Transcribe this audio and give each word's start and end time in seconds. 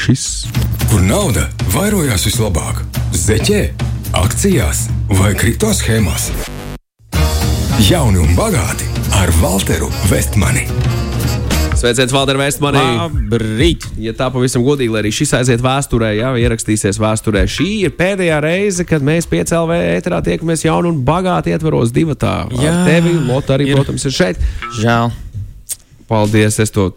šis. 0.00 0.26
Kur 0.90 1.02
nauda 1.04 1.46
vairojās 1.74 2.24
vislabāk? 2.28 2.80
Zeķē, 3.14 3.60
akcijās 4.16 4.86
vai 5.20 5.34
kripto 5.38 5.72
schēmās? 5.76 6.30
Jauni 7.90 8.20
un 8.22 8.32
bagāti 8.38 8.88
ar 9.20 9.32
Walteru 9.42 9.90
Vestmani. 10.10 10.66
Sveiciens, 11.80 12.12
Valdar 12.12 12.36
Vestmanī! 12.36 12.80
Labrīt! 12.98 13.86
Ja 14.02 14.12
tā 14.16 14.26
pavisam 14.32 14.60
godīgi, 14.66 14.92
lai 14.92 15.00
arī 15.00 15.12
šis 15.16 15.30
aiziet 15.38 15.62
vēsturē, 15.64 16.10
jau 16.18 16.34
ierakstīsies 16.36 16.98
vēsturē, 17.00 17.46
šī 17.48 17.68
ir 17.86 17.94
pēdējā 17.96 18.40
reize, 18.44 18.84
kad 18.88 19.04
mēs 19.06 19.28
piecēlvē 19.30 19.78
ēterā 19.94 20.18
tiekamies 20.26 20.66
jaunu 20.66 20.92
un 20.92 21.00
bagāti 21.08 21.54
ietvaros 21.54 21.94
divatā. 21.96 22.34
Jā, 22.52 22.74
Ar 22.82 22.90
tevi, 22.90 23.14
Lotte, 23.24 23.56
arī, 23.56 23.70
ir. 23.70 23.78
protams, 23.80 24.04
ir 24.10 24.16
šeit. 24.16 24.44
Žēl. 24.76 25.08
Paldies, 26.10 26.60
es 26.60 26.74
to, 26.74 26.90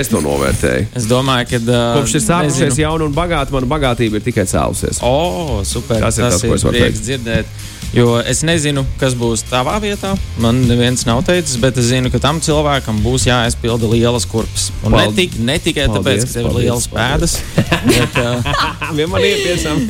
es 0.00 0.10
to 0.10 0.20
novērtēju. 0.22 0.86
Es 0.98 1.08
domāju, 1.10 1.48
ka. 1.50 1.60
Uh, 1.64 1.98
Kopš 1.98 2.16
ir 2.18 2.24
sākušies 2.24 2.78
jauna 2.82 3.08
un 3.08 3.16
bagāta, 3.16 3.54
mana 3.54 3.68
bagātība 3.70 4.20
ir 4.20 4.24
tikai 4.26 4.46
cēlusies. 4.50 5.02
O, 5.06 5.60
super. 5.66 6.00
Tas 6.04 6.18
ir 6.20 6.28
tas, 6.28 6.42
ko 6.44 6.56
es 6.56 6.66
varu 6.66 6.82
prieks 6.82 7.04
dzirdēt. 7.06 7.60
Jo 7.90 8.20
es 8.22 8.44
nezinu, 8.46 8.84
kas 9.00 9.16
būs 9.18 9.42
tavā 9.48 9.74
vietā. 9.82 10.12
Man 10.42 10.60
neviens 10.68 11.02
nav 11.08 11.24
teicis, 11.26 11.56
bet 11.58 11.78
es 11.80 11.88
zinu, 11.90 12.12
ka 12.12 12.20
tam 12.22 12.38
cilvēkam 12.42 13.00
būs 13.02 13.26
jāaizpilda 13.26 13.90
lielas 13.90 14.28
kurpes. 14.30 14.68
Un 14.84 14.94
ne, 14.94 15.08
Paldies. 15.08 15.16
tik, 15.18 15.40
ne 15.42 15.56
tikai 15.58 15.88
tāpēc, 15.90 16.04
Paldies, 16.04 16.28
ka 16.28 16.36
tev 16.36 16.44
ir 16.44 16.50
paldies, 16.52 16.64
lielas 16.68 16.86
pēdas, 16.94 17.32
bet, 17.90 18.20
uh, 18.22 18.38
Vienmēr 18.98 19.26
iepiesam. 19.32 19.82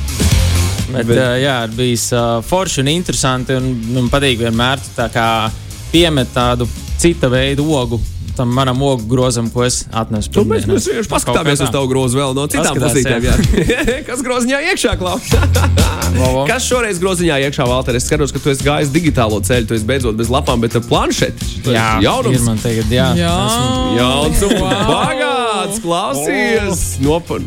bet 0.96 1.12
uh, 1.18 1.34
jā, 1.42 1.58
ir 1.68 1.76
bijis 1.76 2.06
uh, 2.16 2.38
forši 2.48 2.80
un 2.80 2.94
interesanti. 2.94 3.60
Un, 3.60 3.74
un 4.00 4.08
patīk 4.12 4.40
vienmēr 4.40 4.80
tu 4.80 4.96
tā 4.96 5.10
kā 5.12 5.28
piemet 5.92 6.32
tādu 6.32 6.64
cita 7.00 7.30
veida 7.32 7.64
ogu 7.64 8.00
tam 8.40 8.48
manam 8.48 8.82
ogu 8.82 9.04
grozam, 9.04 9.50
ko 9.52 9.64
es 9.66 9.82
atnesu. 9.92 10.30
Tu 10.32 10.44
mēs, 10.48 10.64
vienkārši 10.64 11.10
paskatāmies 11.10 11.60
uz 11.60 11.72
tavu 11.74 11.90
grozu 11.90 12.16
vēl 12.16 12.32
no 12.36 12.46
citām 12.48 12.78
pusītēm. 12.80 13.26
jā. 13.26 13.34
Kas 14.08 14.22
groziņā 14.24 14.60
iekšā 14.70 14.94
vo. 15.00 15.16
Kas 16.50 16.64
šoreiz 16.64 17.00
groziņā 17.02 17.36
iekšā, 17.46 17.66
Valter? 17.68 17.98
Es 17.98 18.06
skatos, 18.08 18.32
ka 18.32 18.40
tu 18.42 18.52
esi 18.54 18.64
gājis 18.64 18.92
digitālo 18.94 19.42
ceļu, 19.44 19.68
tu 19.68 19.76
esi 19.76 19.88
beidzot 19.88 20.16
bez 20.16 20.32
lapām, 20.32 20.62
bet 20.64 20.78
ar 20.78 20.86
planšeti. 20.88 21.50
Jā, 21.68 21.98
ir 21.98 22.06
jaunums. 22.08 22.46
man 22.48 22.62
tagad, 22.64 22.88
jā. 22.96 23.10
Jā. 23.20 23.34
Esmu- 23.44 24.00
Jauns 24.00 24.42
un 24.48 24.56
bagāts, 24.88 25.84
klausies! 25.84 26.82
Nopan. 27.04 27.44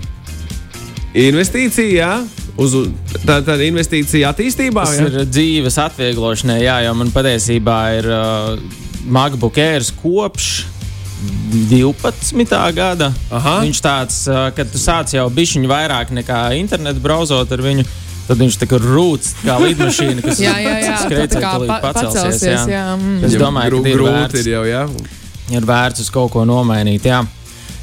Investīcija, 1.13 1.89
jā? 1.97 2.13
Uz, 2.61 2.77
tā, 3.25 3.39
tā 3.41 3.57
ir 3.57 3.67
investīcija 3.71 4.29
attīstībā. 4.29 4.85
Tas 4.85 5.01
jā? 5.01 5.09
ir 5.09 5.29
dzīves 5.29 5.77
atvieglošanai, 5.87 6.61
jā, 6.67 6.79
jo 6.85 6.93
man 7.01 7.09
patiesībā 7.13 7.77
ir 7.97 8.09
uh, 8.13 8.81
MacBook 9.05 9.57
Air 9.57 9.83
kopš 10.01 10.65
12. 11.69 12.73
gada. 12.75 13.11
Aha. 13.31 13.59
Viņš 13.63 13.81
tāds, 13.83 14.17
uh, 14.27 14.49
kad 14.55 14.69
tu 14.71 14.79
sāc 14.81 15.13
jau 15.15 15.27
bišķiņu 15.31 15.69
vairāk 15.71 16.11
nekā 16.15 16.39
internetu 16.59 17.03
brauzot 17.03 17.51
ar 17.51 17.63
viņu. 17.63 17.85
Tad 18.23 18.39
viņš 18.39 18.55
tā 18.61 18.67
kā 18.71 18.77
rūc, 18.79 19.29
kā 19.43 19.57
lidmašīna, 19.59 20.23
kas 20.23 20.39
Jā, 20.45 20.53
jā, 20.63 20.75
jā. 20.79 21.27
tā 21.33 21.41
kā 21.43 21.51
pa- 21.67 21.79
pacelsies. 21.83 22.39
pacelsies, 22.39 22.45
Jā. 22.47 22.61
jā, 22.71 22.83
mm. 22.95 23.17
Es 23.27 23.35
domāju, 23.35 23.81
ka 23.83 23.89
ir 23.91 23.97
grūti 23.99 24.13
vērts, 24.15 24.39
ir 24.39 24.51
jau, 24.53 24.61
jā. 24.69 24.83
ir 25.57 25.67
vērts 25.67 26.05
uz 26.05 26.11
kaut 26.13 26.31
ko 26.31 26.45
nomainīt. 26.47 27.03
Jā. 27.11 27.19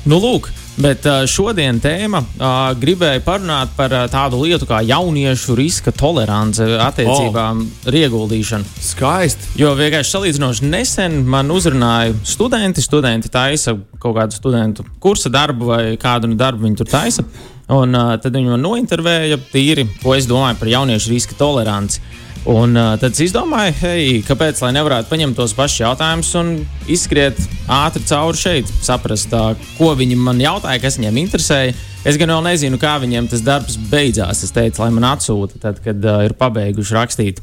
Nu, 0.09 0.17
lūk, 0.17 0.49
bet 0.81 1.07
uh, 1.09 1.23
šodien 1.29 1.81
tēma 1.83 2.23
uh, 2.23 2.49
gribēja 2.81 3.21
parunāt 3.25 3.73
par 3.77 3.93
uh, 3.95 4.07
tādu 4.11 4.41
lietu 4.43 4.69
kā 4.69 4.81
jauniešu 4.87 5.57
riska 5.59 5.93
tolerance 5.97 6.65
attiecībām 6.65 7.63
oh. 7.65 7.99
ieguldīšanu. 8.01 8.67
Skaisti. 8.91 9.53
Jo 9.61 9.75
vienkārši 9.79 10.15
salīdzinoši 10.17 10.71
nesen 10.71 11.21
man 11.29 11.53
uzrunāja 11.53 12.17
studenti. 12.25 12.85
Studenti 12.85 13.31
taisa 13.33 13.77
kaut 14.01 14.17
kādu 14.17 14.37
studentu 14.37 14.87
kursa 15.03 15.33
darbu 15.33 15.69
vai 15.73 15.83
kādu 16.01 16.31
no 16.31 16.39
darbu 16.41 16.67
viņi 16.67 16.81
tur 16.81 16.91
taisa. 16.91 17.27
Un 17.71 17.95
uh, 17.95 18.17
tad 18.19 18.35
viņi 18.35 18.51
man 18.51 18.65
nointervēja 18.65 19.39
tīri, 19.53 19.87
ko 20.03 20.17
es 20.17 20.27
domāju 20.31 20.59
par 20.59 20.73
jauniešu 20.73 21.13
riska 21.13 21.39
toleranci. 21.39 22.03
Un 22.49 22.73
uh, 22.73 22.95
tad 22.97 23.13
es 23.13 23.21
izdomāju, 23.27 23.75
hei, 23.83 24.05
kāpēc 24.25 24.63
lai 24.65 24.73
nevarētu 24.73 25.11
paņemt 25.11 25.37
tos 25.37 25.53
pašus 25.57 25.83
jautājumus 25.83 26.31
un 26.41 26.55
izskriet 26.89 27.37
ātri 27.69 28.01
cauri 28.09 28.41
šeit, 28.41 28.73
saprast, 28.81 29.35
uh, 29.37 29.53
ko 29.77 29.93
viņi 29.99 30.17
man 30.17 30.41
jautāja, 30.41 30.81
kas 30.81 30.97
viņiem 30.97 31.21
interesēja. 31.21 31.77
Es 32.09 32.17
gan 32.17 32.33
vēl 32.33 32.47
nezinu, 32.49 32.81
kā 32.81 32.95
viņiem 33.03 33.29
tas 33.29 33.45
darbs 33.45 33.77
beidzās. 33.91 34.41
Es 34.47 34.57
teicu, 34.57 34.81
lai 34.81 34.89
man 34.97 35.11
atsūta, 35.13 35.61
tad, 35.61 35.83
kad 35.85 36.01
uh, 36.01 36.23
ir 36.25 36.37
pabeiguši 36.41 36.97
rakstīt. 36.97 37.43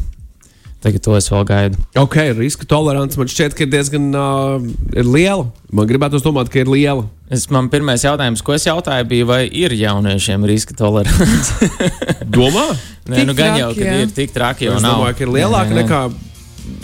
Tagad 0.83 1.01
to 1.01 1.15
es 1.17 1.25
vēl 1.33 1.45
gaidu. 1.49 1.79
Ok, 1.97 2.15
riska 2.37 2.67
tolerance 2.69 3.17
man 3.17 3.29
šķiet, 3.31 3.55
ka 3.57 3.65
ir 3.65 3.71
diezgan 3.71 4.11
uh, 4.13 4.67
ir 4.93 5.07
liela. 5.09 5.47
Man 5.73 5.87
gribētu 5.89 6.21
domāt, 6.21 6.51
ka 6.53 6.61
ir 6.61 6.69
liela. 6.69 7.07
Es, 7.33 7.47
man 7.51 7.67
pirmais 7.73 8.05
jautājums, 8.05 8.43
ko 8.45 8.53
es 8.55 8.67
jautāju, 8.69 9.07
bija, 9.09 9.25
vai 9.27 9.41
ir 9.49 9.73
jauniešiem 9.75 10.45
riska 10.47 10.77
tolerance? 10.77 11.71
Domā? 12.37 12.67
Nē, 13.07 13.17
Tik 13.17 13.27
nu 13.27 13.35
gan 13.35 13.57
jau, 13.57 13.71
traki, 13.73 13.81
ka 13.81 13.87
jā. 13.89 14.03
ir 14.05 14.13
tik 14.15 14.35
traki. 14.35 14.67
jau 14.69 14.75
Es 14.77 14.85
nav. 14.85 14.99
domāju, 15.01 15.17
ka 15.17 15.25
ir 15.25 15.33
lielāka 15.33 15.73
Nē, 15.73 15.81
nē, 15.81 15.81
nē. 15.81 15.87
nekā 15.87 16.03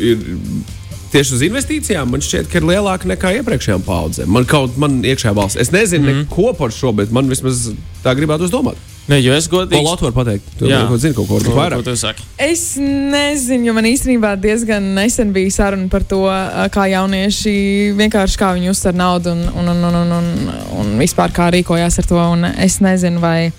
ir 0.10 0.26
tieši 1.14 1.38
uz 1.38 1.44
investīcijām. 1.46 2.10
Man 2.10 2.24
šķiet, 2.26 2.50
ka 2.50 2.60
ir 2.60 2.68
lielāka 2.74 3.10
nekā 3.14 3.36
iepriekšējām 3.40 3.86
paudzēm. 3.86 4.32
Man 4.34 4.50
kaut 4.50 4.74
kā 4.74 4.90
iekšā 5.14 5.36
balss. 5.38 5.60
Es 5.62 5.70
nezinu 5.76 6.10
mm. 6.10 6.26
neko 6.26 6.56
par 6.58 6.74
šo, 6.74 6.96
bet 6.98 7.14
man 7.14 7.30
vismaz 7.30 7.70
tā 8.04 8.16
gribētu 8.18 8.50
uzdomāt. 8.50 8.80
Nē, 9.04 9.18
jo 9.20 9.34
es 9.36 9.50
Ko 9.52 9.58
godīgi. 9.60 9.84
Latvijas 9.84 10.02
var 10.06 10.14
pateikt? 10.16 10.46
Tu 10.60 10.70
Jā. 10.70 10.86
ko 10.88 10.98
zini, 10.98 11.14
kaut 11.18 11.28
ko 11.28 11.40
Ko, 11.42 11.50
ko 11.52 11.58
vairāk. 11.58 11.90
saki? 12.00 12.24
Es 12.40 12.78
nezinu, 12.80 13.66
jo 13.68 13.74
man 13.76 13.84
īstenībā 13.90 14.32
diezgan 14.40 14.94
nesen 14.96 15.34
bija 15.36 15.52
saruna 15.52 15.90
par 15.92 16.04
to, 16.08 16.22
kā 16.72 16.86
jaunieši 16.88 17.56
vienkārši 18.00 18.40
kā 18.40 18.54
viņi 18.56 18.72
uztver 18.72 18.96
naudu 18.96 19.34
un, 19.36 19.44
un, 19.60 19.68
un, 19.74 19.84
un, 19.84 19.96
un, 19.96 20.12
un, 20.22 20.54
un 20.80 20.94
vispār 21.02 21.36
kā 21.36 21.52
rīkojās 21.52 22.00
ar 22.00 22.08
to. 22.08 22.16
Un 22.16 22.46
es 22.46 22.80
nezinu, 22.80 23.20
vai 23.20 23.52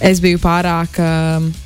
es 0.00 0.20
biju 0.22 0.38
pārāk 0.42 0.98
ā, 1.02 1.08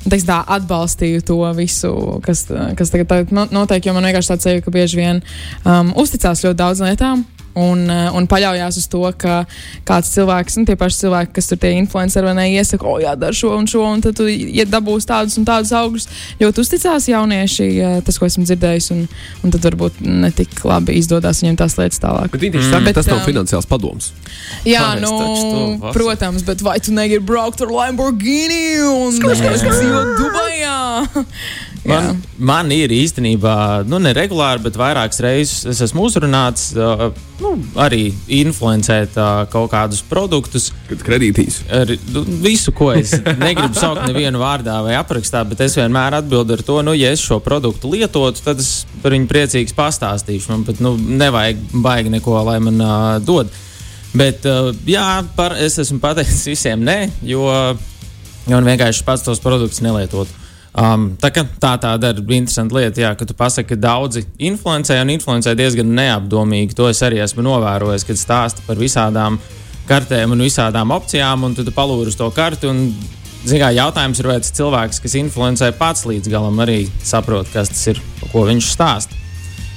teiksim, 0.09 0.29
tā, 0.29 0.39
atbalstīju 0.55 1.21
to 1.25 1.37
visu, 1.57 1.91
kas, 2.25 2.45
kas 2.77 2.89
tagad, 2.93 3.07
tagad 3.09 3.33
no- 3.33 3.49
notiek. 3.53 3.85
Jo 3.85 3.93
man 3.97 4.05
vienkārši 4.05 4.35
tāds 4.35 4.45
sajūta, 4.45 4.65
ka 4.65 4.73
bieži 4.73 5.01
vien 5.01 5.21
um, 5.65 5.91
uzticās 5.97 6.45
ļoti 6.45 6.61
daudz 6.61 6.81
lietām. 6.85 7.25
Un, 7.53 7.83
uh, 7.85 8.09
un 8.17 8.25
paļaujas 8.29 8.79
uz 8.81 8.87
to, 8.89 9.03
ka 9.19 9.43
kāds 9.85 10.09
cilvēks, 10.15 10.57
nu, 10.57 10.65
tie 10.65 10.77
paši 10.79 11.03
cilvēki, 11.03 11.33
kas 11.35 11.51
tur 11.51 11.59
tie 11.61 11.73
influenceri 11.77 12.25
vai 12.25 12.33
ne, 12.39 12.47
iesaka, 12.55 12.87
o, 12.89 12.97
jā, 13.03 13.13
dara 13.19 13.35
šo 13.37 13.51
un 13.59 13.69
šo, 13.69 13.83
un 13.93 14.01
tad 14.01 14.17
tu 14.17 14.25
ja 14.29 14.65
dabūsi 14.65 15.09
tādus 15.11 15.37
un 15.37 15.45
tādus 15.45 15.73
augļus. 15.77 16.07
Ļoti 16.41 16.63
uzticās 16.65 17.09
jaunieši, 17.11 17.67
tas, 18.07 18.17
ko 18.17 18.25
esmu 18.29 18.47
dzirdējis, 18.49 18.89
un, 18.95 19.05
un 19.45 19.53
tad 19.53 19.67
varbūt 19.69 20.01
ne 20.01 20.31
tik 20.33 20.63
labi 20.65 20.97
izdodas 20.97 21.43
viņiem 21.43 21.59
tās 21.61 21.77
lietas 21.77 22.01
tālāk. 22.01 22.33
Bet 22.33 22.43
Mm. 22.63 22.71
saka, 22.71 22.85
Bet, 22.85 22.97
tas 22.97 23.07
nav 23.09 23.21
um, 23.21 23.25
finansiāls 23.27 23.67
padoms. 23.69 24.09
Jā, 24.67 24.95
es 24.97 25.03
nu, 25.03 25.11
to 25.13 25.93
protams, 25.95 26.43
bet 26.47 26.61
vai 26.65 26.79
tu 26.83 26.93
negribi 26.95 27.25
braukt 27.25 27.61
ar 27.63 27.71
Lamborghini 27.73 28.81
un 28.83 29.21
dzīvot 29.77 30.17
Dubajā? 30.19 31.23
Man, 31.83 32.19
man 32.39 32.69
ir 32.71 32.91
īstenībā, 32.95 33.83
nu, 33.91 33.97
ne 33.99 34.13
regulāri, 34.15 34.61
bet 34.63 34.77
vairākas 34.79 35.19
reizes 35.23 35.65
es 35.67 35.81
esmu 35.83 36.05
uzrunāts, 36.07 36.69
uh, 36.77 37.09
nu, 37.43 37.51
arī 37.83 38.05
influencēt 38.39 39.17
uh, 39.19 39.43
kaut 39.51 39.71
kādus 39.73 39.99
produktus. 40.07 40.69
Kad 40.87 41.03
kredītīs. 41.03 41.59
Ar 41.73 41.91
nu, 42.15 42.23
visu, 42.43 42.71
ko 42.75 42.93
es 42.95 43.11
negribu 43.41 43.75
saukt 43.75 44.05
nevienu 44.07 44.39
vārdā 44.39 44.77
vai 44.85 44.95
aprakstā, 44.95 45.43
bet 45.49 45.65
es 45.65 45.75
vienmēr 45.79 46.21
atbildu 46.21 46.55
ar 46.55 46.63
to, 46.63 46.77
nu, 46.87 46.93
ja 46.95 47.11
es 47.11 47.23
šo 47.23 47.41
produktu 47.43 47.91
lietotu, 47.91 48.45
tad 48.45 48.63
es 48.63 48.85
par 49.03 49.15
viņu 49.15 49.27
priecīgs 49.31 49.75
pastāstīšu. 49.75 50.53
Man 50.53 50.63
pat 50.69 50.79
nu, 50.83 50.95
nevajag 50.95 51.65
baigi 51.83 52.13
neko, 52.15 52.37
lai 52.47 52.61
man 52.63 52.79
uh, 52.79 53.01
dod. 53.23 53.51
Bet, 54.15 54.47
uh, 54.47 54.71
jā, 54.87 55.09
par, 55.35 55.57
es 55.59 55.75
esmu 55.83 55.99
pateicis 55.99 56.45
visiem 56.53 56.87
nē, 56.87 56.97
jo, 57.27 57.43
jo 58.47 58.55
man 58.55 58.71
vienkārši 58.71 59.03
pats 59.03 59.27
tos 59.27 59.43
produktus 59.43 59.83
nelietotu. 59.83 60.42
Um, 60.73 61.11
tā, 61.21 61.29
tā 61.29 61.75
tāda 61.77 62.09
ir 62.15 62.21
interesanta 62.33 62.73
lieta, 62.79 63.01
jā, 63.03 63.11
ka 63.13 63.27
tu 63.29 63.35
pasaki, 63.37 63.75
ka 63.75 63.77
daudzi 63.77 64.23
influencē 64.41 64.97
un 65.03 65.11
influencē 65.13 65.53
diezgan 65.53 65.91
neapdomīgi. 65.93 66.73
To 66.79 66.87
es 66.89 67.03
arī 67.05 67.19
esmu 67.21 67.45
novērojis, 67.45 68.05
kad 68.09 68.17
stāsta 68.17 68.65
par 68.65 68.81
visādām 68.81 69.37
kartēm 69.85 70.33
un 70.33 70.41
visādām 70.41 70.95
opcijām, 70.95 71.45
un 71.45 71.53
tu, 71.53 71.65
tu 71.67 71.73
palūri 71.75 72.09
uz 72.09 72.17
to 72.17 72.29
karti. 72.33 72.71
Un, 72.71 72.87
kā, 73.45 73.69
jautājums 73.75 74.23
ir, 74.23 74.31
vai 74.31 74.39
tas 74.41 74.55
cilvēks, 74.57 75.03
kas 75.03 75.17
influencē 75.21 75.69
pats 75.77 76.07
līdz 76.09 76.33
galam, 76.33 76.57
arī 76.65 76.87
saprot, 77.05 77.53
kas 77.53 77.69
tas 77.69 77.85
ir, 77.93 78.01
ko 78.31 78.47
viņš 78.49 78.73
stāsta. 78.73 79.21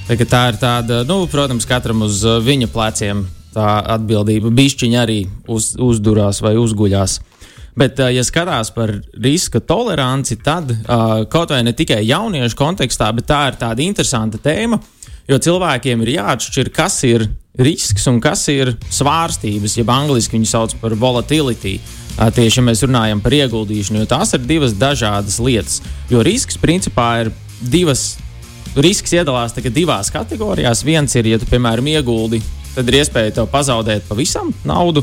Tā, 0.07 0.17
tā 0.17 0.43
ir 0.49 0.57
tāda, 0.57 1.03
nu, 1.05 1.25
protams, 1.29 1.67
katram 1.69 2.05
uz 2.07 2.23
uh, 2.25 2.39
viņa 2.41 2.71
pleciem 2.73 3.27
tā 3.53 3.81
atbildība. 3.97 4.49
Bišķiņa 4.49 5.01
arī 5.03 5.19
uz, 5.51 5.75
uzdurās 5.77 6.41
vai 6.41 6.55
uzguļās. 6.57 7.19
Bet, 7.77 7.99
uh, 8.01 8.09
ja 8.09 8.23
skatās 8.25 8.71
par 8.73 8.95
riska 9.21 9.61
toleranci, 9.61 10.39
tad 10.41 10.71
uh, 10.73 11.25
kaut 11.29 11.53
vai 11.53 11.61
ne 11.65 11.75
tikai 11.77 12.01
jauniešu 12.07 12.57
kontekstā, 12.57 13.11
bet 13.13 13.27
tā 13.29 13.43
ir 13.51 13.59
tāda 13.61 13.85
interesanta 13.85 14.41
tēma. 14.41 14.79
Jo 15.27 15.37
cilvēkiem 15.43 16.01
ir 16.05 16.13
jāatšķir, 16.15 16.71
kas 16.73 17.01
ir 17.05 17.27
risks 17.59 18.05
un 18.09 18.21
kas 18.23 18.45
ir 18.53 18.71
svārstības, 18.93 19.75
jeb 19.77 19.89
angļuiski 19.91 20.37
viņi 20.37 20.49
sauc 20.49 20.73
par 20.81 20.95
volatility. 20.97 21.75
Uh, 22.17 22.31
tieši 22.33 22.63
ja 22.63 22.65
mēs 22.65 22.81
runājam 22.87 23.21
par 23.21 23.35
ieguldīšanu, 23.37 24.01
jo 24.01 24.09
tās 24.09 24.33
ir 24.33 24.47
divas 24.49 24.73
dažādas 24.73 25.37
lietas. 25.43 25.83
Jo 26.09 26.25
risks 26.25 26.57
principā 26.57 27.11
ir 27.25 27.33
divas. 27.61 28.15
Risks 28.77 29.13
iedalās 29.13 29.55
divās 29.57 30.09
kategorijās. 30.13 30.83
Viens 30.85 31.13
ir, 31.17 31.29
ja 31.31 31.37
tu, 31.41 31.47
piemēram, 31.49 31.87
ieguldi, 31.93 32.41
tad 32.75 32.89
ir 32.89 32.99
iespēja 32.99 33.39
tev 33.39 33.47
pazaudēt 33.49 34.05
pavisam 34.09 34.51
naudu. 34.65 35.01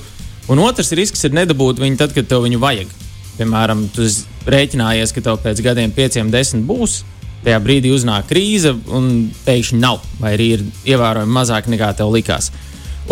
Un 0.52 0.60
otrs 0.60 0.92
risks 0.92 1.24
ir 1.24 1.32
nedabūt 1.32 1.80
viņu 1.80 1.96
tad, 2.00 2.12
kad 2.12 2.28
tev 2.28 2.44
viņu 2.44 2.60
vajag. 2.60 2.90
Piemēram, 3.38 3.86
tu 3.94 4.04
rēķinājies, 4.50 5.14
ka 5.16 5.22
tev 5.24 5.40
pēc 5.42 5.62
gadiem, 5.64 5.92
pieciem, 5.94 6.30
desmit 6.32 6.66
būs. 6.68 7.00
Tajā 7.44 7.58
brīdī 7.64 7.90
uznāk 7.92 8.28
krīze, 8.28 8.74
un 8.92 9.30
pēkšņi 9.44 9.80
nav, 9.80 10.04
vai 10.20 10.34
arī 10.36 10.50
ir 10.58 10.62
ievērojami 10.94 11.32
mazāk 11.32 11.68
nekā 11.72 11.90
tev 11.96 12.12
likās. 12.12 12.50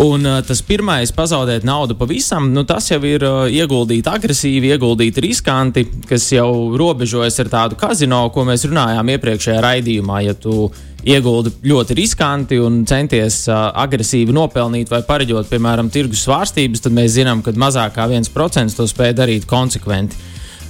Un 0.01 0.25
uh, 0.25 0.39
tas 0.41 0.57
pirmais, 0.65 1.11
pazaudēt 1.13 1.65
naudu 1.67 1.93
pavisam, 1.93 2.47
nu, 2.49 2.63
tas 2.65 2.87
jau 2.89 2.97
ir 3.05 3.21
uh, 3.27 3.43
ieguldīt 3.45 4.07
agresīvi, 4.09 4.71
ieguldīt 4.73 5.19
riskanti, 5.21 5.83
kas 6.09 6.25
jau 6.33 6.73
robežojas 6.79 7.37
ar 7.43 7.51
tādu 7.51 7.77
kazino, 7.77 8.23
ko 8.33 8.47
mēs 8.47 8.65
runājām 8.65 9.11
iepriekšējā 9.13 9.59
raidījumā. 9.61 10.23
Ja 10.25 10.33
tu 10.33 10.71
ieguldi 11.05 11.53
ļoti 11.69 11.97
riskanti 11.99 12.57
un 12.63 12.81
centies 12.89 13.43
uh, 13.51 13.67
agresīvi 13.83 14.33
nopelnīt 14.33 14.89
vai 14.89 15.03
pareģot, 15.05 15.51
piemēram, 15.51 15.93
tirgus 15.93 16.25
svārstības, 16.25 16.81
tad 16.87 16.97
mēs 16.97 17.13
zinām, 17.19 17.45
ka 17.45 17.53
mazāk 17.53 17.93
kā 17.99 18.09
1% 18.09 18.79
to 18.79 18.89
spēj 18.89 19.13
darīt 19.21 19.45
konsekventi. 19.45 20.17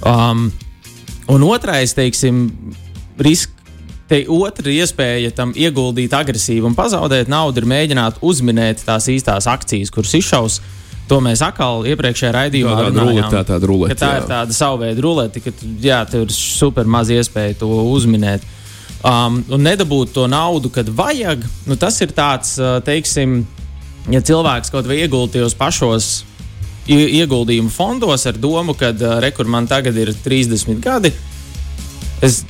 Um, 0.04 0.50
un 1.32 1.48
otrais, 1.48 1.96
teiksim, 1.96 2.44
risks 3.24 3.53
Te 4.08 4.18
otra 4.28 4.68
iespēja 4.68 5.30
tam 5.32 5.54
ieguldīt 5.56 6.12
agresīvi 6.12 6.66
un 6.68 6.74
pazaudēt 6.76 7.30
naudu 7.32 7.62
ir 7.62 7.68
mēģināt 7.70 8.18
uzminēt 8.20 8.82
tās 8.84 9.06
īstās 9.08 9.46
akcijas, 9.48 9.92
kuras 9.94 10.12
izšaus. 10.18 10.58
To 11.08 11.18
mēs 11.24 11.40
atkal 11.44 11.84
iepriekšējā 11.88 12.32
raidījumā 12.32 12.74
runājām. 12.90 13.30
tā 13.32 13.42
tāda 13.48 13.68
rulete, 13.68 13.96
tā 14.00 14.10
ir 14.20 14.28
tāda 14.28 14.56
savveida 14.56 15.02
rulete, 15.04 15.40
ka 15.44 15.52
jā, 15.84 15.98
tev 16.08 16.26
ir 16.26 16.32
super 16.32 16.88
maz 16.88 17.10
iespēja 17.12 17.58
to 17.60 17.68
uzminēt. 17.92 18.44
Um, 19.04 19.42
un 19.52 19.60
nedabūt 19.60 20.14
to 20.16 20.24
naudu, 20.32 20.70
kad 20.72 20.88
vajag, 20.88 21.44
nu, 21.68 21.76
tas 21.76 22.00
ir 22.00 22.12
tāds, 22.16 22.54
uh, 22.56 22.78
teiksim, 22.84 23.42
ja 24.08 24.20
cilvēks 24.24 24.72
kaut 24.72 24.88
vai 24.88 25.02
ieguldījos 25.02 25.52
pašos 25.60 26.06
ie- 26.88 27.20
ieguldījumu 27.20 27.68
fondos 27.72 28.24
ar 28.28 28.40
domu, 28.40 28.72
ka 28.72 28.94
uh, 28.96 29.18
rekur 29.20 29.44
man 29.44 29.68
tagad 29.68 29.96
ir 30.00 30.12
30 30.24 30.80
gadi. 30.80 31.12
Es 32.24 32.46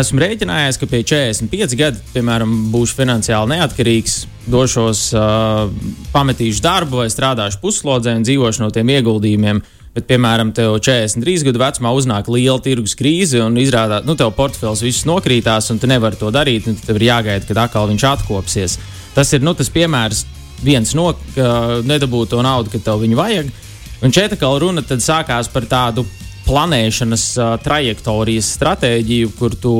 esmu 0.00 0.22
rēķinājies, 0.22 0.78
ka 0.80 0.88
pie 0.90 1.02
45 1.06 1.76
gadi, 1.78 2.02
piemēram, 2.14 2.52
būšu 2.72 2.96
finansiāli 2.98 3.54
neatkarīgs, 3.54 4.16
došos, 4.50 5.06
uh, 5.16 5.70
pametīšu 6.14 6.62
darbu 6.64 7.02
vai 7.02 7.08
strādāšu 7.12 7.60
puslodzē 7.62 8.16
un 8.18 8.26
dzīvošu 8.26 8.64
no 8.64 8.70
tiem 8.74 8.92
ieguldījumiem. 8.96 9.62
Bet, 9.94 10.08
piemēram, 10.08 10.50
tev 10.50 10.80
43 10.82 11.44
gadu 11.46 11.60
vecumā 11.62 11.92
uznāk 11.94 12.26
liela 12.32 12.58
tirgus 12.58 12.96
krīze 12.98 13.38
un 13.44 13.54
izrādās, 13.62 14.02
ka 14.02 14.10
nu, 14.10 14.16
tev 14.18 14.32
portfels 14.34 14.82
viss 14.82 15.06
nokrītās 15.06 15.70
un 15.70 15.78
tu 15.78 15.86
nevari 15.86 16.18
to 16.18 16.32
darīt. 16.34 16.66
un 16.66 16.74
Tev 16.74 16.98
ir 16.98 17.06
jāgaida, 17.12 17.46
kad 17.46 17.60
atkal 17.68 17.86
viņš 17.92 18.06
atkopsies. 18.10 18.74
Tas 19.14 19.30
ir 19.36 19.46
nu, 19.46 19.54
tas 19.54 19.70
piemērs, 19.70 20.24
viens 20.66 20.96
no 20.98 21.12
ka 21.36 21.78
nedabūt 21.86 22.34
to 22.34 22.42
naudu, 22.42 22.74
kad 22.74 22.82
tev 22.88 23.04
viņu 23.04 23.20
vajag. 23.20 23.54
Un 24.02 24.12
šeit 24.12 24.34
atkal 24.34 24.58
runa 24.58 24.82
sākās 24.82 25.46
par 25.52 25.70
tādu 25.70 26.02
planēšanas 26.46 27.26
uh, 27.38 27.54
trajektorijas 27.64 28.52
stratēģiju, 28.58 29.32
kur 29.38 29.56
tu 29.58 29.74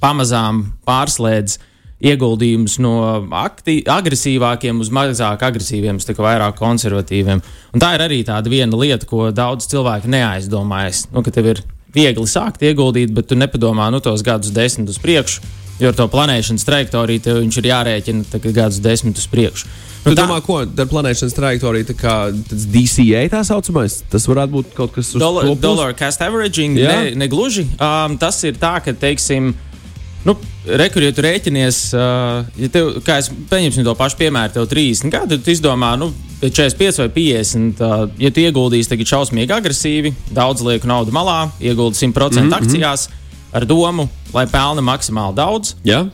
pamazām 0.00 0.64
pārslēdz 0.88 1.58
ieguldījumus 2.00 2.78
no 2.80 2.94
agresīvākiem 3.30 4.80
uz 4.80 4.88
mazāk 4.94 5.42
agresīviem, 5.44 5.98
uz 6.00 6.08
vairāk 6.24 6.56
konservatīviem. 6.60 7.42
Un 7.74 7.82
tā 7.82 7.92
ir 7.96 8.04
arī 8.06 8.22
viena 8.48 8.80
lieta, 8.80 9.06
ko 9.06 9.28
daudz 9.34 9.68
cilvēku 9.70 10.08
neaizdomājas. 10.08 11.06
Nu, 11.12 11.24
ka 11.24 11.32
tev 11.34 11.52
ir 11.52 11.62
viegli 11.94 12.26
sākt 12.28 12.64
ieguldīt, 12.64 13.12
bet 13.12 13.28
tu 13.28 13.36
nepadomā 13.36 13.90
nu, 13.92 14.00
tos 14.00 14.24
gadus 14.24 14.54
desmit 14.54 14.88
uz 14.88 14.98
priekšu. 15.02 15.44
Jo 15.80 15.92
ar 15.92 15.96
to 15.96 16.04
planēšanas 16.12 16.66
trajektoriju 16.68 17.24
tev 17.24 17.38
viņš 17.40 17.58
ir 17.60 17.70
jārēķina 17.70 18.40
gadus 18.52 18.80
desmit 18.84 19.20
uz 19.20 19.28
priekšu. 19.32 19.68
Nu, 20.00 20.14
tā... 20.14 20.24
domā, 20.24 20.38
ko 20.44 20.62
ar 20.64 20.86
planēšanas 20.88 21.34
trajektoriju, 21.36 21.88
tā 21.90 21.96
kā 21.98 22.14
tāds 22.32 22.66
DCA 22.72 23.26
tā 23.32 23.42
saucamais, 23.44 23.98
tas 24.10 24.24
varētu 24.30 24.54
būt 24.54 24.70
kaut 24.76 24.94
kas 24.94 25.12
uz 25.12 25.20
Dollar, 25.20 25.50
dollar 25.60 25.92
cost 25.98 26.22
averaging, 26.24 26.78
Jā. 26.80 26.94
ne, 26.94 27.10
ne 27.20 27.28
gluži. 27.30 27.66
Um, 27.76 28.16
tas 28.20 28.38
ir 28.48 28.56
tā, 28.60 28.78
ka, 28.84 28.94
teiksim, 28.96 29.52
nu, 30.24 30.36
rekur, 30.80 31.04
ja 31.04 31.12
tu 31.16 31.24
rēķinies, 31.26 31.82
uh, 31.92 32.48
ja 32.62 32.70
tev, 32.72 32.94
kā 33.04 33.18
es 33.20 33.28
pieņemsim 33.52 33.84
to 33.84 33.94
pašu 33.98 34.22
piemēru, 34.22 34.56
tev 34.56 34.70
30 34.72 35.12
gadi, 35.12 35.36
tad 35.36 35.44
tu 35.44 35.52
izdomā, 35.52 35.92
nu, 36.00 36.08
pēc 36.40 36.62
45 36.62 37.02
vai 37.04 37.10
50, 37.18 37.84
uh, 37.84 38.06
ja 38.24 38.32
tu 38.32 38.44
ieguldīsi 38.46 38.94
tagad 38.94 39.12
šausmīgi 39.12 39.56
agresīvi, 39.58 40.14
daudz 40.32 40.64
lieku 40.64 40.88
naudu 40.88 41.12
malā, 41.12 41.42
ieguldi 41.60 42.00
100% 42.00 42.40
mm 42.40 42.48
-hmm. 42.48 42.56
akcijās 42.56 43.10
ar 43.52 43.68
domu, 43.68 44.08
lai 44.32 44.46
pelna 44.48 44.80
maksimāli 44.80 45.36
daudz. 45.36 45.74
Jā, 45.84 46.06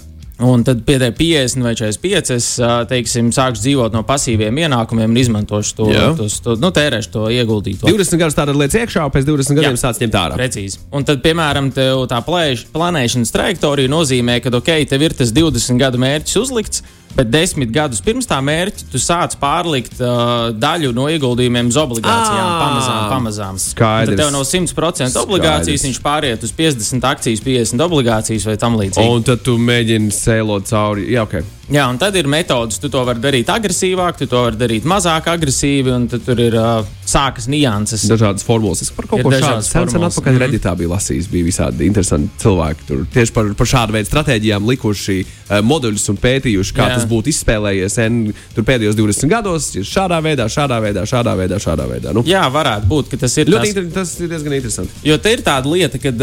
Un 0.45 0.61
tad 0.67 0.83
tā 0.85 1.09
50 1.17 1.65
vai 1.65 1.73
45 1.73 2.33
es 2.35 2.47
teiksim, 2.91 3.31
sākšu 3.33 3.63
dzīvot 3.63 3.95
no 3.97 4.03
pasīviem 4.05 4.59
ienākumiem 4.67 5.15
un 5.15 5.21
izmantošu 5.21 5.77
to, 5.79 5.87
tos, 6.19 6.37
to 6.45 6.59
nu, 6.61 6.69
tērēšu 6.77 7.13
to 7.15 7.23
ieguldīto. 7.33 7.89
20 7.89 8.21
gadus 8.21 8.37
tāda 8.37 8.53
lietas 8.53 8.77
iekšā, 8.83 9.07
pēc 9.15 9.25
20 9.31 9.57
gadiem 9.57 9.79
Jā. 9.79 9.81
sāc 9.87 10.03
ņemt 10.03 10.19
ārā. 10.21 10.37
Precīzi. 10.37 10.83
Un 10.93 11.09
tad, 11.09 11.23
piemēram, 11.25 11.73
tā 11.73 12.21
plēš, 12.27 12.67
planēšanas 12.75 13.33
trajektorija 13.33 13.93
nozīmē, 13.93 14.37
ka, 14.45 14.53
ok, 14.61 14.71
tev 14.91 15.09
ir 15.09 15.17
tas 15.17 15.33
20 15.33 15.81
gadu 15.81 16.03
mērķis 16.05 16.41
uzlikts, 16.43 16.85
bet 17.17 17.31
10 17.33 17.71
gadus 17.73 18.03
pirms 18.05 18.27
tā 18.29 18.39
mērķa 18.45 18.89
tu 18.93 19.01
sāc 19.01 19.37
pārlikt 19.41 20.01
uh, 20.03 20.51
daļu 20.53 20.91
no 20.97 21.07
ieguldījumiem 21.13 21.71
uz 21.73 21.79
obligācijām. 21.81 22.47
Ā, 22.47 22.59
Pamazām, 22.65 23.03
pamazām. 23.13 23.61
skaidrs. 23.63 24.13
Tad 24.17 24.25
tev 24.25 24.33
no 24.35 24.43
100% 24.45 25.21
obligācijas 25.23 25.81
Skaidrs. 25.81 25.87
viņš 25.89 26.01
pāriet 26.05 26.45
uz 26.45 26.53
50 26.57 27.09
akcijas, 27.13 27.45
50 27.47 27.87
obligācijas 27.87 28.47
vai 28.51 28.57
tam 28.61 28.77
līdzīgi. 28.81 29.09
Un 29.17 29.23
tad 29.27 29.45
tu 29.47 29.57
mēģini 29.59 30.13
sēlot 30.13 30.69
cauri. 30.69 31.09
Jā, 31.15 31.25
ok. 31.29 31.41
Jā, 31.67 31.83
un 31.91 31.97
tad 31.99 32.15
ir 32.15 32.29
metodas, 32.31 32.77
tu 32.79 32.87
to 32.93 33.01
vari 33.03 33.19
darīt 33.19 33.49
agresīvāk, 33.51 34.21
tu 34.21 34.29
to 34.31 34.39
vari 34.45 34.59
darīt 34.61 34.85
mazāk 34.87 35.27
agresīvi, 35.33 35.91
un 35.91 36.05
tad 36.07 36.23
tur 36.23 36.39
ir 36.39 36.55
uh, 36.55 36.87
sākas 37.03 37.49
nianses. 37.51 38.05
Dažādas 38.07 38.47
formulas. 38.47 38.85
Es 38.85 38.93
par 38.95 39.09
kaut 39.11 39.25
ko 39.27 39.33
tādu 39.35 39.65
sen, 39.67 39.91
sen 39.91 40.07
atpakaļ 40.07 40.37
Mhm. 40.37 40.43
Redditā 40.45 40.77
biju 40.79 40.93
lasījis. 40.93 41.27
Bija 41.33 41.49
visādi 41.49 41.89
interesanti 41.89 42.31
cilvēki. 42.45 42.87
Tur 42.87 43.03
tieši 43.11 43.35
par, 43.35 43.51
par 43.59 43.67
šādu 43.73 43.97
veidu 43.97 44.11
stratēģijām 44.13 44.71
likuši 44.71 45.19
uh, 45.25 45.59
moduļus 45.67 46.07
un 46.15 46.21
pētījuši, 46.23 46.77
kā 46.77 46.87
Jā. 46.87 47.01
Tas 47.01 47.09
būtu 47.11 47.35
izspēlējies 47.35 47.99
N, 48.07 48.23
tur 48.55 48.69
pēdējos 48.71 48.95
20 49.03 49.35
gados. 49.35 49.69
Šādā 49.91 50.23
veidā, 50.23 50.47
šādā 50.47 50.79
veidā, 50.87 51.03
šādā 51.03 51.35
veidā, 51.35 51.59
šādā 51.59 51.91
veidā. 51.91 52.15
Nu, 52.15 52.23
Jā, 52.31 52.47
varētu 52.47 52.87
būt, 52.95 53.11
ka 53.11 53.23
tas 53.27 53.35
ir 53.43 53.51
ļoti 53.51 53.59
tas, 53.59 53.75
inter, 53.75 53.91
tas 53.99 54.15
ir 54.21 54.31
diezgan 54.31 54.55
interesanti. 54.61 55.03
Jo 55.11 55.19
te 55.19 55.35
ir 55.35 55.43
tāda 55.43 55.67
lieta, 55.75 55.99
ka, 55.99 56.15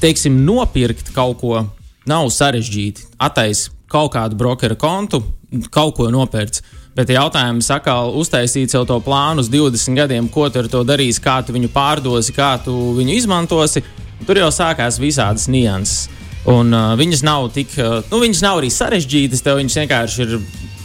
teiksim, 0.00 0.40
nopirkt 0.48 1.12
kaut 1.16 1.40
ko 1.44 1.66
nav 2.08 2.28
sarežģīti. 2.32 3.10
Atais 3.20 3.66
kaut 3.90 4.12
kādu 4.14 4.38
brokeru 4.38 4.76
kontu, 4.80 5.22
kaut 5.70 5.94
ko 5.98 6.10
nopirkt. 6.12 6.62
Bet 6.96 7.10
jautājums 7.12 7.68
atkal 7.74 8.14
uztaisīt 8.16 8.72
sev 8.72 8.86
to 8.88 8.96
plānu 9.04 9.42
uz 9.44 9.50
20 9.52 9.98
gadiem, 9.98 10.30
ko 10.32 10.48
tu 10.48 10.62
ar 10.62 10.68
to 10.72 10.80
darīsi, 10.88 11.20
kā 11.20 11.42
tu 11.44 11.52
viņu 11.52 11.68
pārdosi, 11.74 12.32
kā 12.36 12.54
tu 12.64 12.72
viņu 12.96 13.18
izmantosi. 13.18 13.84
Tur 14.24 14.40
jau 14.40 14.48
sākās 14.54 14.96
visādas 15.00 15.44
nianses. 15.52 16.06
Un 16.48 16.70
uh, 16.72 16.94
viņas 16.96 17.24
nav 17.26 17.50
tik, 17.52 17.74
uh, 17.82 17.98
nu, 18.08 18.20
viņas 18.22 18.40
nav 18.44 18.62
arī 18.62 18.70
sarežģītas. 18.70 19.42
Tev 19.44 19.58
viņas 19.58 19.76
vienkārši 19.82 20.24
ir, 20.24 20.34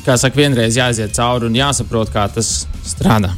kā 0.03 0.17
saka, 0.19 0.39
vienreiz 0.41 0.75
jāiziet 0.75 1.13
cauri 1.15 1.47
un 1.47 1.55
jāsaprot, 1.55 2.11
kā 2.11 2.25
tas 2.33 2.65
strādā. 2.83 3.31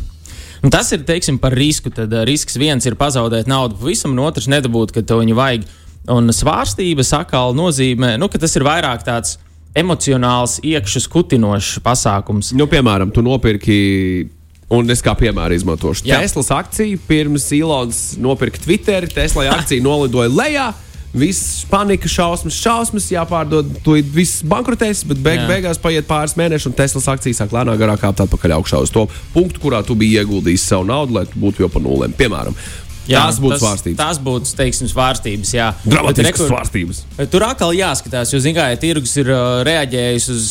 Un 0.64 0.72
tas 0.72 0.88
ir 0.96 1.04
teiksim, 1.04 1.38
par 1.44 1.54
risku. 1.54 1.92
Tad 1.94 2.14
uh, 2.16 2.24
risks 2.26 2.58
viens 2.58 2.88
ir 2.88 2.98
pazaudēt 2.98 3.52
naudu 3.52 3.78
pavisam, 3.82 4.16
un 4.16 4.24
otrs 4.24 4.48
nedabūt, 4.50 4.96
kad 4.96 5.10
to 5.10 5.20
viņu 5.20 5.38
vajag. 5.38 5.68
Un 6.16 6.32
svārstības 6.36 7.14
atkal 7.20 7.54
nozīmē, 7.56 8.16
nu, 8.20 8.32
ka 8.32 8.40
tas 8.40 8.56
ir 8.58 8.66
vairāk 8.66 9.06
tāds 9.06 9.38
emocionāls, 9.78 10.60
iekšā 10.64 11.04
kutinošs 11.12 11.82
pasākums. 11.84 12.54
Nu, 12.58 12.70
piemēram, 12.70 13.14
tu 13.14 13.26
nopirki. 13.26 14.30
Un 14.74 14.90
es 14.90 15.04
kā 15.06 15.12
piemēru 15.14 15.54
izmantošu 15.54 16.08
Jā. 16.08 16.18
Teslas 16.24 16.48
akciju. 16.56 16.98
Pirms 17.06 17.44
Ilons 17.54 18.00
nopirka 18.18 18.62
Twitter, 18.64 19.06
Tesla 19.12 19.52
akcija 19.54 19.84
nolidoja 19.84 20.32
lejā. 20.34 20.72
Viss 21.14 21.62
panika, 21.70 22.10
šausmas, 22.10 22.56
šausmas, 22.58 23.06
jāpārdod, 23.14 23.68
to 23.86 24.00
viss 24.16 24.42
bankrotēs, 24.50 25.04
bet 25.06 25.20
beig, 25.22 25.44
Jā. 25.44 25.50
beigās 25.52 25.78
paiet 25.78 26.08
pāris 26.10 26.34
mēneši, 26.40 26.72
un 26.72 26.74
Teslas 26.80 27.06
akcija 27.12 27.38
sāk 27.38 27.54
lēnāk 27.54 27.78
garāk 27.78 28.02
kāpt 28.02 28.24
atpakaļ 28.26 28.56
augšā 28.56 28.80
uz 28.82 28.90
to 28.90 29.04
punktu, 29.36 29.62
kurā 29.62 29.84
tu 29.86 29.94
biji 30.00 30.24
ieguldījis 30.24 30.66
savu 30.72 30.88
naudu, 30.90 31.20
lai 31.20 31.28
tu 31.30 31.38
būtu 31.38 31.62
jau 31.62 31.70
pa 31.70 31.84
nulēm. 31.86 32.18
Piemēram, 32.18 32.58
tās 33.08 33.40
būtu 33.44 33.62
svārstības. 33.62 34.00
Tas 34.00 34.20
būtu, 34.24 34.54
teiksim, 34.58 34.90
svārstības. 34.92 35.54
Jā, 35.54 35.72
Dramatiskas 35.86 36.48
svārstības. 36.50 37.04
Tur 37.32 37.46
atkal 37.48 37.76
jāskatās, 37.78 38.34
jo, 38.34 38.42
zināmā 38.42 38.64
mērā, 38.64 38.76
ja 38.76 38.80
tirgus 38.80 39.18
ir 39.20 39.32
uh, 39.34 39.64
reaģējis 39.68 40.30
uz 40.34 40.48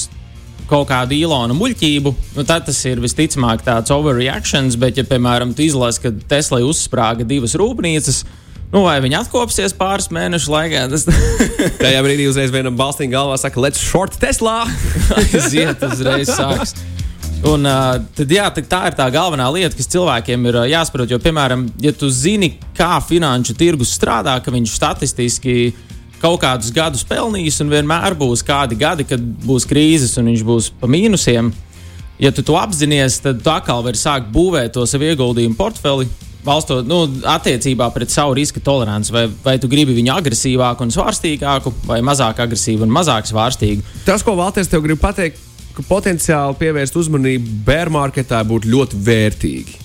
kaut 0.70 0.88
kādu 0.88 1.16
īlonu 1.16 1.56
muļķību, 1.58 2.12
nu, 2.36 2.44
tad 2.48 2.66
tas 2.68 2.78
ir 2.88 3.02
visticamāk 3.02 3.64
tāds 3.66 3.92
overreactions. 3.92 4.78
Bet, 4.80 5.00
ja, 5.00 5.04
piemēram, 5.08 5.54
tu 5.56 5.66
izlasi, 5.66 6.04
ka 6.04 6.14
Tesla 6.30 6.62
uzsprāga 6.64 7.26
divas 7.28 7.56
rūpnīcas, 7.58 8.22
nu, 8.72 8.84
vai 8.86 8.96
viņi 9.04 9.20
atkopsies 9.20 9.76
pāris 9.76 10.08
mēnešu 10.14 10.52
laikā, 10.52 10.86
tas 10.92 11.06
Tajā 11.82 12.00
brīdī 12.04 12.28
uzreiz 12.30 12.54
vienam 12.54 12.78
balstīm 12.78 13.12
galvā 13.12 13.36
saka, 13.40 13.60
let's 13.60 13.82
short 13.82 14.16
Tesla! 14.20 14.62
aiziet 15.20 15.84
uzreiz 15.88 16.32
sāks. 16.32 16.76
Un, 17.42 17.66
tad, 18.14 18.30
jā, 18.30 18.44
tad 18.54 18.68
tā 18.70 18.80
ir 18.86 18.94
tā 18.94 19.08
galvenā 19.10 19.48
lieta, 19.50 19.74
kas 19.74 19.90
cilvēkiem 19.90 20.44
ir 20.46 20.58
jāsaprot. 20.70 21.10
Jo, 21.10 21.18
piemēram, 21.22 21.64
ja 21.82 21.90
tu 21.90 22.06
zini, 22.06 22.52
kā 22.78 23.00
finanšu 23.02 23.56
tirgus 23.58 23.96
strādā, 23.96 24.36
ka 24.44 24.54
viņš 24.54 24.76
statistiski 24.76 25.72
kaut 26.22 26.38
kādus 26.44 26.70
gadus 26.74 27.02
pelnīs, 27.06 27.58
un 27.64 27.72
vienmēr 27.72 28.14
būs 28.18 28.44
kādi 28.46 28.78
gadi, 28.78 29.06
kad 29.10 29.22
būs 29.42 29.66
krīzes 29.66 30.14
un 30.20 30.30
viņš 30.30 30.44
būs 30.46 30.70
pa 30.78 30.90
mīnusiem. 30.90 31.50
ja 32.22 32.30
tu 32.30 32.44
to 32.46 32.54
apzinājies, 32.54 33.18
tad 33.24 33.42
tu 33.42 33.50
atkal 33.50 33.82
vari 33.82 33.98
sākt 33.98 34.30
būvēt 34.30 34.76
to 34.76 34.86
savu 34.86 35.10
ieguldījumu 35.10 35.58
portfeli. 35.58 36.06
Balstot 36.42 36.86
nu, 36.86 37.04
attiecībā 37.26 37.86
pret 37.94 38.10
savu 38.10 38.34
riska 38.34 38.60
toleranci, 38.62 39.12
vai, 39.14 39.28
vai 39.44 39.58
tu 39.62 39.68
gribi 39.70 39.94
viņu 39.94 40.14
agresīvāku 40.14 40.82
un 40.82 40.90
svārstīgāku, 40.94 41.74
vai 41.86 42.00
mazāk 42.02 42.42
agresīvu 42.42 42.86
un 42.86 42.94
mazāk 42.94 43.30
svārstīgu. 43.30 43.82
Tas, 44.06 44.22
ko 44.26 44.34
Valters 44.38 44.70
tev 44.70 44.82
grib 44.82 44.98
pateikt, 45.02 45.38
ka 45.76 45.84
potenciāli 45.88 46.58
pievērst 46.60 46.98
uzmanību 47.00 47.62
bērnmarketā 47.66 48.42
būtu 48.48 48.70
ļoti 48.72 49.00
vērtīgi. 49.06 49.78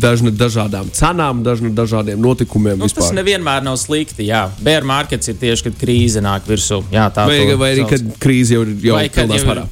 Dažni 0.00 0.30
dažādām 0.32 0.88
cenām, 0.96 1.42
dažni 1.44 1.68
dažādiem 1.76 2.20
notikumiem. 2.24 2.78
Nu, 2.80 2.88
tas 2.88 2.96
vispār. 3.02 3.18
nevienmēr 3.18 3.66
nav 3.66 3.76
slikti. 3.76 4.24
Jā, 4.30 4.46
bērnu 4.64 4.88
markets 4.88 5.28
ir 5.28 5.36
tieši, 5.42 5.66
kad 5.66 5.76
krīze 5.82 6.22
nāk 6.24 6.48
virsū. 6.48 6.80
Jā, 6.94 7.10
tā 7.12 7.26
vai, 7.28 7.42
to 7.50 7.58
vai 7.60 7.74
arī, 7.74 7.84
kad 7.90 8.06
krīze 8.22 8.56
jau 8.56 8.62
ir 8.64 8.72
jau 8.88 9.02
pilnā 9.12 9.42
spārā. 9.42 9.66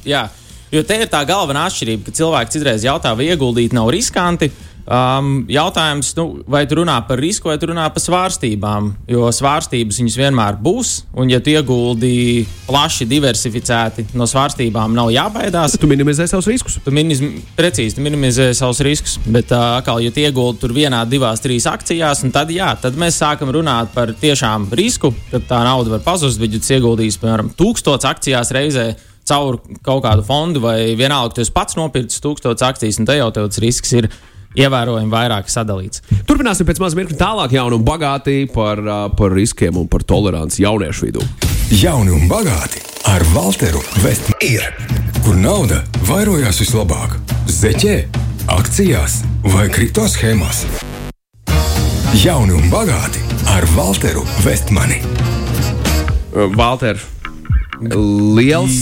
Jo 0.73 0.81
te 0.85 0.95
ir 0.97 1.09
tā 1.09 1.19
galvenā 1.29 1.67
atšķirība, 1.69 2.07
ka 2.07 2.15
cilvēki 2.17 2.53
citreiz 2.55 2.85
jautā, 2.85 3.11
vai 3.17 3.27
ieguldīt 3.29 3.75
nav 3.77 3.91
riskanti. 3.93 4.49
Um, 4.83 5.45
jautājums, 5.47 6.09
nu, 6.17 6.25
vai 6.49 6.65
tu 6.67 6.75
runā 6.81 6.97
par 7.07 7.21
risku, 7.21 7.47
vai 7.47 7.55
tu 7.59 7.69
runā 7.69 7.85
par 7.93 8.03
svārstībām? 8.03 8.89
Jo 9.07 9.29
svārstības 9.31 10.01
viņas 10.01 10.17
vienmēr 10.19 10.57
būs, 10.59 10.91
un 11.15 11.31
ja 11.31 11.39
tu 11.39 11.53
ieguldi 11.53 12.43
plaši 12.67 13.07
diversificēti, 13.07 14.09
no 14.19 14.27
svārstībām 14.27 14.91
nav 14.97 15.13
jābaidās. 15.15 15.77
Tu 15.79 15.87
minimizē 15.87 16.27
savus 16.27 16.49
riskus. 16.51 16.75
Tu 16.83 16.91
minimiz, 16.91 17.23
precīzi 17.55 17.95
tu 17.95 18.03
minimizē 18.03 18.49
savus 18.57 18.83
riskus, 18.83 19.15
bet 19.23 19.53
uh, 19.55 19.77
atkal, 19.79 20.03
ja 20.03 20.11
tu 20.11 20.19
ieguldi 20.25 20.59
tur 20.65 20.75
vienā, 20.75 21.05
divās, 21.07 21.39
trīs 21.43 21.69
akcijās, 21.69 22.25
tad, 22.35 22.51
jā, 22.51 22.73
tad 22.83 22.99
mēs 22.99 23.21
sākam 23.23 23.55
runāt 23.55 23.95
par 23.95 24.11
tiešām 24.19 24.67
risku, 24.75 25.13
kad 25.31 25.47
tā 25.47 25.63
nauda 25.63 25.95
var 25.95 26.03
pazust, 26.03 26.41
bet 26.43 26.51
ja 26.51 26.59
tu 26.59 26.75
ieguldīsi, 26.75 27.23
piemēram, 27.23 27.55
tūkstots 27.55 28.09
akcijās 28.09 28.51
reizē 28.55 28.91
caur 29.23 29.61
kaut 29.83 30.03
kādu 30.03 30.27
fondu, 30.27 30.59
vai 30.63 30.93
vienalga, 30.99 31.37
tu 31.37 31.55
pats 31.55 31.77
nopircis 31.79 32.19
tūkstots 32.23 32.65
akcijas, 32.67 32.99
un 32.99 33.07
te 33.07 33.15
jau 33.15 33.31
tev 33.31 33.47
tas 33.47 33.63
risks 33.63 33.95
ir 33.95 34.11
ievērojami 34.59 35.11
vairāk 35.11 35.49
sadalīts. 35.51 36.03
Turpināsim 36.29 36.67
pēc 36.67 36.81
maza 36.83 36.99
mirkļa 36.99 37.19
tālāk, 37.19 37.55
jaunu 37.57 37.79
un 37.79 37.87
bagāti 37.87 38.43
par, 38.53 38.81
par 39.17 39.35
riskiem 39.35 39.77
un 39.81 39.89
par 39.91 40.05
toleranci 40.07 40.63
jauniešu 40.65 41.09
vidū. 41.09 41.25
Jauni 41.73 42.13
un 42.13 42.27
bagāti 42.29 42.83
ar 43.09 43.23
Walteru 43.33 43.81
Vestmanu 44.03 44.39
ir. 44.45 44.65
Kur 45.23 45.37
nauda 45.39 45.81
vairojās 46.07 46.59
vislabāk? 46.61 47.15
Zeķē, 47.49 47.95
akcijās 48.53 49.21
vai 49.53 49.69
kripto 49.73 50.05
schēmās? 50.11 50.65
Jauni 52.23 52.53
un 52.55 52.69
bagāti 52.71 53.23
ar 53.51 53.65
Walteru 53.73 54.23
Vestmani. 54.45 55.01
Valter, 56.53 56.99
liels 58.37 58.77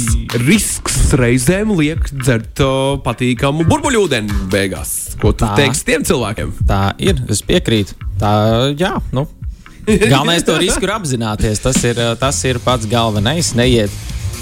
risks 0.46 1.14
reizēm 1.20 1.74
liek 1.78 2.06
dzert 2.12 2.62
patīkamu 3.06 3.66
burbuļūdeni 3.68 4.46
beigās. 4.52 5.11
Ko 5.22 5.32
tu 5.38 5.46
Tā. 5.46 5.54
teiksi 5.60 5.86
tiem 5.86 6.04
cilvēkiem? 6.08 6.52
Tā 6.68 6.82
ir, 6.98 7.20
es 7.30 7.44
piekrītu. 7.46 7.94
Tā, 8.22 8.32
jā, 8.80 8.96
nu. 9.14 9.28
Galvenais 9.86 10.44
to 10.46 10.56
risku 10.62 10.86
ir 10.88 10.94
apzināties. 10.96 11.62
Tas 11.62 11.78
ir, 11.86 11.98
uh, 12.02 12.16
tas 12.18 12.38
ir 12.46 12.60
pats 12.64 12.86
galvenais. 12.90 13.54
Neiet 13.58 13.94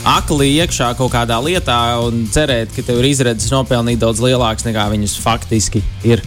akli 0.07 0.53
iekšā 0.61 0.93
kaut 0.95 1.11
kādā 1.11 1.35
lietā 1.43 1.77
un 2.05 2.25
cerēt, 2.31 2.71
ka 2.75 2.83
tev 2.87 2.99
ir 3.01 3.09
izredzes 3.11 3.51
nopelnīt 3.51 3.99
daudz 3.99 4.21
lielāks 4.23 4.63
nekā 4.67 4.87
viņas 4.93 5.17
faktiski 5.19 5.81
ir. 6.07 6.23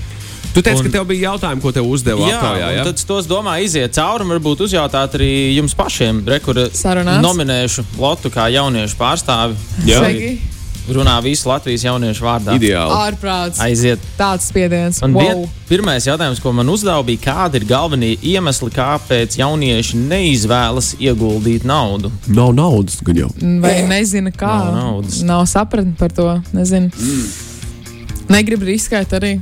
Tu 0.52 0.60
teici, 0.60 0.82
Un- 0.82 0.90
ka 0.90 0.98
tev 0.98 1.06
bija 1.08 1.30
jautājumi, 1.30 1.62
ko 1.64 1.70
tev 1.72 1.86
uzdeva 1.88 2.26
Jā, 2.28 2.36
aptaujā. 2.36 2.66
un 2.68 2.76
Ja? 2.76 2.82
tad 2.84 2.98
es 3.00 3.04
tos 3.08 3.24
domāju, 3.30 3.64
iziet 3.64 3.94
cauri 3.96 4.26
varbūt 4.28 4.60
uzjautāt 4.66 5.14
arī 5.16 5.30
jums 5.56 5.72
pašiem. 5.74 6.20
Rekur, 6.28 6.60
Sarunās. 6.76 7.22
nominēšu 7.24 7.84
Lotu 7.96 8.28
kā 8.28 8.50
jauniešu 8.52 8.98
pārstāvi. 9.00 9.56
Jā. 9.88 10.02
Sveiki! 10.04 10.51
Runā 10.90 11.14
visu 11.22 11.46
Latvijas 11.46 11.84
jauniešu 11.86 12.24
vārdā. 12.26 12.56
Ideāli. 12.58 12.94
Ārprāts. 13.06 13.60
Aiziet. 13.62 14.02
Tāds 14.18 14.48
spiediens. 14.50 14.98
Un 15.06 15.14
wow. 15.14 15.28
wow. 15.28 15.44
pirmais 15.68 16.08
jautājums, 16.08 16.40
ko 16.42 16.50
man 16.56 16.72
uzdeva, 16.72 17.04
bija, 17.06 17.20
kādi 17.28 17.60
ir 17.60 17.66
galvenie 17.70 18.16
iemesli, 18.32 18.70
kāpēc 18.74 19.38
jaunieši 19.38 20.00
neizvēlas 20.00 20.92
ieguldīt 20.98 21.66
naudu? 21.68 22.10
Nav 22.26 22.50
naudas, 22.58 22.98
gan 23.06 23.22
jau. 23.22 23.30
Vai 23.62 23.76
nezina, 23.90 24.34
kā? 24.34 24.50
Nav 24.66 24.74
naudas. 24.80 25.22
Nav 25.26 25.46
sapratni 25.50 25.94
par 25.98 26.14
to. 26.16 26.28
Nezinu. 26.56 26.90
Mm. 26.90 28.28
Negribu 28.32 28.66
riskēt 28.66 29.14
arī. 29.18 29.36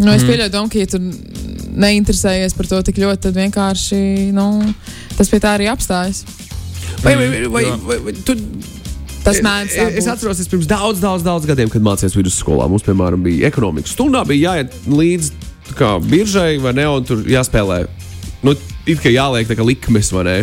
Nu, 0.00 0.14
es 0.14 0.24
mm. 0.24 0.30
pieļauju, 0.30 0.52
domu, 0.54 0.72
ka, 0.72 0.80
ja 0.80 0.88
tu 0.88 1.02
neinteresējies 1.80 2.56
par 2.56 2.68
to 2.70 2.80
tik 2.88 3.00
ļoti, 3.02 3.26
tad 3.28 3.36
vienkārši 3.36 4.02
nu, 4.36 4.46
tas 5.18 5.28
pie 5.28 5.40
tā 5.42 5.54
arī 5.58 5.68
apstājas. 5.70 6.24
Vai, 7.04 7.14
vai, 7.16 7.28
vai, 7.28 7.46
vai, 7.48 7.64
Jo. 7.64 7.76
vai, 7.84 7.98
vai 8.06 8.14
tu, 8.24 8.34
Tas 9.24 9.40
mēdz 9.44 9.74
tā 9.76 9.84
es, 9.90 9.96
es 10.00 10.06
būt. 10.06 10.12
atceros, 10.14 10.40
es 10.40 10.48
pirms 10.48 10.68
daudz, 10.70 11.00
daudz, 11.02 11.24
daudz 11.26 11.48
gadiem, 11.48 11.68
kad 11.72 11.84
mācījos 11.84 12.16
vidusskolā. 12.16 12.68
Mums, 12.70 12.84
piemēram, 12.86 13.20
bija 13.26 13.50
ekonomikas 13.50 13.92
stundā, 13.96 14.22
bija 14.28 14.54
jāiet 14.54 14.76
līdzi 14.88 15.32
tā 15.70 15.76
kā 15.78 15.90
biržai 16.02 16.54
vai 16.62 16.72
ne, 16.78 16.86
un 16.88 17.04
tur 17.06 17.20
jāspēlē. 17.28 17.82
Nu, 18.46 18.54
it 18.88 19.02
kā 19.04 19.12
jāliek 19.12 19.46
tā 19.50 19.58
kā 19.58 19.66
likmes, 19.66 20.08
vai 20.16 20.24
ne? 20.28 20.36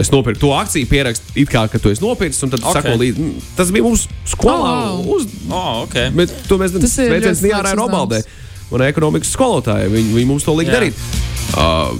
Es 0.00 0.08
nopirku 0.12 0.40
to 0.40 0.50
akciju, 0.56 0.88
pierakstu, 0.88 1.32
it 1.36 1.50
kā 1.52 1.66
ka 1.68 1.80
tu 1.80 1.90
esi 1.92 2.00
nopircis, 2.04 2.40
un 2.46 2.52
tad 2.54 2.62
Ok. 2.62 2.70
okay. 2.70 2.82
sako 2.82 3.00
līdzi. 3.02 3.20
Mm, 3.20 3.48
Tas 3.56 3.72
bija 3.74 3.84
mums 3.84 4.06
skolā. 4.32 4.70
Oh. 4.94 5.10
Uz, 5.16 5.26
Oh, 5.50 5.82
okay. 5.84 6.08
bet 6.16 6.32
to 6.48 6.56
mēs 6.60 6.72
Tas 6.76 6.98
ir 7.04 7.12
veicam 7.12 7.34
ļoti 7.34 7.44
Nijārā 7.48 7.72
labs 7.72 7.80
Robaldē. 7.82 8.20
Un 8.72 8.84
ekonomikas 8.86 9.32
skolotāji, 9.36 9.90
viņi, 9.92 10.14
viņi 10.16 10.28
mums 10.30 10.44
to 10.46 10.54
lika 10.56 10.72
Jā. 10.72 10.78
darīt. 10.78 11.02
Uh, 11.52 11.98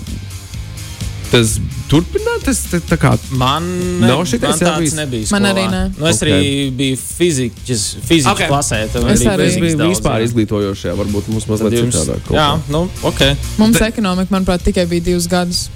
tas 1.35 1.57
turpināt, 1.91 2.45
tas 2.47 2.61
tā, 2.71 2.79
tā 2.89 2.97
kā. 3.03 3.13
Man, 3.35 3.67
Nav 4.01 4.23
šitais 4.31 4.55
man 4.55 4.59
jau 4.63 4.69
tāds 4.71 4.83
bijis? 4.85 4.95
nebija. 4.99 5.29
Man 5.35 5.43
skolā. 5.43 5.53
arī 5.53 5.65
ne. 5.75 5.83
Nu, 5.99 6.07
es 6.11 6.23
Ok. 6.23 6.29
arī 6.29 6.71
biju 6.81 6.97
fizikas, 7.03 7.85
fizikas 8.07 8.33
Ok. 8.33 8.39
okay. 8.39 8.49
klasē. 8.49 8.83
Es 8.87 9.25
arī. 9.27 9.49
Biju 9.61 9.77
daudz, 9.83 9.99
vispār 9.99 10.19
jā. 10.23 10.29
izglītojošajā, 10.31 10.95
varbūt 11.03 11.29
mums 11.35 11.47
mazliet 11.51 11.79
jums- 11.81 11.95
citādāk. 11.99 12.31
Jā, 12.39 12.49
nu, 12.71 12.89
ok. 13.03 13.21
Mums 13.59 13.81
ekonomika, 13.81 14.31
manuprāt, 14.31 14.63
tikai 14.65 14.87
bija 14.87 15.03
divus 15.13 15.27
gadus. 15.29 15.67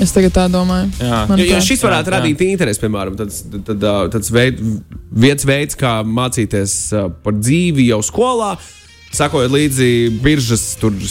Es 0.00 0.10
tagad 0.10 0.32
tā 0.32 0.46
domāju. 0.50 0.88
Jā. 0.98 1.28
Man- 1.28 1.38
Jo, 1.38 1.44
jo 1.44 1.60
šis 1.60 1.82
varētu 1.84 2.08
Jā, 2.08 2.12
jā. 2.12 2.20
radīt 2.22 2.40
interesi, 2.48 2.80
piemēram, 2.80 3.14
tāds, 3.14 3.42
tad, 3.52 3.64
tad, 3.68 3.80
tāds 4.10 4.30
veid, 4.32 4.58
viens 5.12 5.44
veids, 5.44 5.76
kā 5.76 6.00
mācīties 6.02 6.72
ā, 6.96 7.12
par 7.22 7.32
dzīvi 7.34 7.86
jau 7.92 8.00
skolā. 8.00 8.56
Sakojot 9.12 9.52
līdzi 9.52 9.86
biržas 10.24 10.62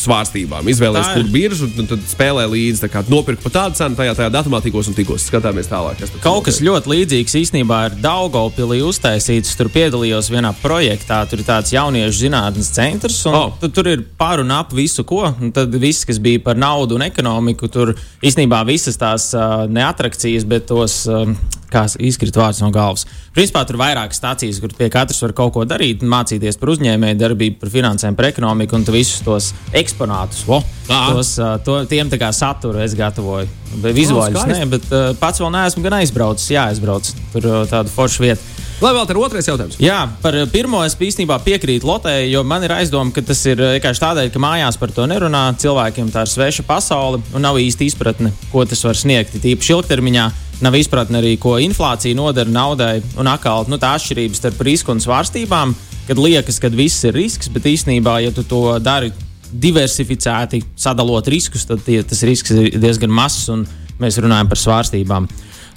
svārstībām, 0.01 0.65
izvēlēties, 0.71 1.11
kur 1.13 1.27
biržu, 1.29 1.67
un 1.77 1.85
tad 1.85 2.01
spēlē 2.09 2.47
līdzi. 2.49 2.89
kā 2.89 3.03
Nopirkt 3.11 3.43
par 3.43 3.53
tādu 3.53 3.77
cenu, 3.77 3.95
tajā, 3.99 4.15
tajā 4.17 4.31
datumā 4.33 4.57
tikos 4.65 4.87
un 4.89 4.95
tikos. 4.97 5.27
Skatāmies 5.29 5.69
tālāk. 5.69 5.99
kas 5.99 6.09
Kaut 6.23 6.43
kas 6.47 6.57
ļoti 6.65 6.89
līdzīgs 6.95 7.35
īstenībā 7.43 7.79
ir 7.91 7.99
Daugopilī 8.01 8.79
uztaisīts. 8.81 9.53
Tur 9.59 9.69
piedalījos 9.69 10.31
vienā 10.33 10.49
projektā, 10.63 11.21
tur 11.29 11.43
ir 11.43 11.45
tāds 11.45 11.69
jauniešu 11.75 12.25
zinātnes 12.25 12.73
centrs. 12.73 13.21
un 13.29 13.33
Oh. 13.35 13.53
tu- 13.61 13.69
Tur 13.69 13.87
ir 13.87 14.01
par 14.17 14.39
un 14.39 14.49
ap 14.51 14.73
visu, 14.73 15.03
ko. 15.05 15.35
Un 15.39 15.51
tad 15.51 15.69
viss, 15.71 16.03
kas 16.03 16.17
bija 16.19 16.43
par 16.43 16.55
naudu 16.55 16.95
un 16.95 17.01
ekonomiku, 17.01 17.69
tur 17.71 17.93
īstenībā 18.23 18.65
visas 18.65 18.97
tās 18.97 19.33
uh, 19.35 19.67
neatrakcijas, 19.67 20.43
bet 20.47 20.65
tos. 20.67 21.05
Um, 21.07 21.37
Kā 21.71 21.85
izkrīt 22.03 22.35
vārds 22.35 22.59
no 22.63 22.67
galvas. 22.73 23.05
Principā 23.35 23.63
tur 23.67 23.77
ir 23.77 23.81
vairākas 23.85 24.19
stācijas, 24.19 24.59
kur 24.59 24.73
pie 24.75 24.89
katras 24.91 25.21
var 25.23 25.31
kaut 25.37 25.53
ko 25.55 25.65
darīt, 25.67 26.03
mācīties 26.03 26.59
par 26.59 26.73
uzņēmēju 26.73 27.19
darbību, 27.21 27.59
par 27.61 27.71
finansēm, 27.71 28.17
par 28.19 28.27
ekonomiku 28.27 28.75
un 28.75 28.83
visus 28.91 29.23
tos 29.23 29.51
eksponātus. 29.71 30.43
Ā. 30.91 31.01
tos, 31.13 31.37
to, 31.63 31.77
tiem 31.87 32.11
tā 32.11 32.19
kā 32.19 32.33
saturu 32.35 32.83
es 32.83 32.95
gatavoju. 32.97 33.47
Vizuāļus 33.81 34.41
skaisti. 34.41 34.57
nē, 34.59 34.67
bet 34.73 34.89
uh, 34.91 35.11
pats 35.19 35.39
vēl 35.39 35.53
neesmu 35.55 35.85
gan 35.85 36.01
aizbraucis. 36.01 36.49
Jā, 36.51 36.67
aizbraucis. 36.73 37.15
Tur 37.31 37.47
uh, 37.47 37.61
tāda 37.71 37.91
forša 37.93 38.25
vieta. 38.25 38.51
Lai 38.81 38.95
vēl 38.97 39.05
tā 39.05 39.13
ir 39.13 39.19
otrais 39.21 39.45
jautājums. 39.45 39.75
Jā, 39.77 39.99
par 40.23 40.35
pirmo 40.49 40.79
es 40.81 40.95
īstenībā 40.97 41.35
piekrītu 41.45 41.85
Lotei, 41.85 42.31
jo 42.31 42.41
man 42.43 42.65
ir 42.65 42.73
aizdoma, 42.73 43.13
ka 43.13 43.21
tas 43.21 43.43
ir 43.45 43.61
vienkārši 43.61 44.01
tādēļ, 44.01 44.31
ka 44.33 44.41
mājās 44.41 44.79
par 44.81 44.93
to 44.95 45.05
nerunā. 45.05 45.43
Cilvēkiem 45.61 46.09
tā 46.09 46.25
ir 46.25 46.31
sveša 46.31 46.65
pasaule 46.65 47.21
un 47.29 47.45
nav 47.45 47.61
īsti 47.61 47.91
izpratne, 47.91 48.33
ko 48.49 48.65
tas 48.65 48.81
var 48.87 48.97
sniegt. 48.97 49.37
Tīpaši 49.37 49.75
ilgtermiņā 49.77 50.25
nav 50.61 50.75
izpratne 50.77 51.19
arī, 51.21 51.35
ko 51.41 51.57
inflācija 51.61 52.17
nodara 52.17 52.49
naudai. 52.49 53.01
Un 53.19 53.29
atkal 53.31 53.67
nu, 53.71 53.79
tā 53.81 53.95
atšķirības 53.97 54.41
starp 54.43 54.61
risku 54.67 54.93
un 54.93 55.01
svārstībām, 55.03 55.75
kad 56.07 56.21
liekas, 56.21 56.59
ka 56.61 56.71
viss 56.73 57.05
ir 57.07 57.17
risks, 57.17 57.51
bet 57.53 57.67
īstenībā, 57.69 58.19
ja 58.25 58.33
tu 58.35 58.45
to 58.47 58.77
dari 58.83 59.11
diversificēti, 59.51 60.61
sadalot 60.79 61.27
riskus, 61.31 61.65
tad 61.67 61.83
tie, 61.85 62.01
tas 62.07 62.23
risks 62.27 62.53
ir 62.55 62.77
diezgan 62.79 63.11
mazs 63.11 63.49
un 63.51 63.65
mēs 64.01 64.19
runājam 64.23 64.49
par 64.51 64.59
svārstībām. 64.59 65.27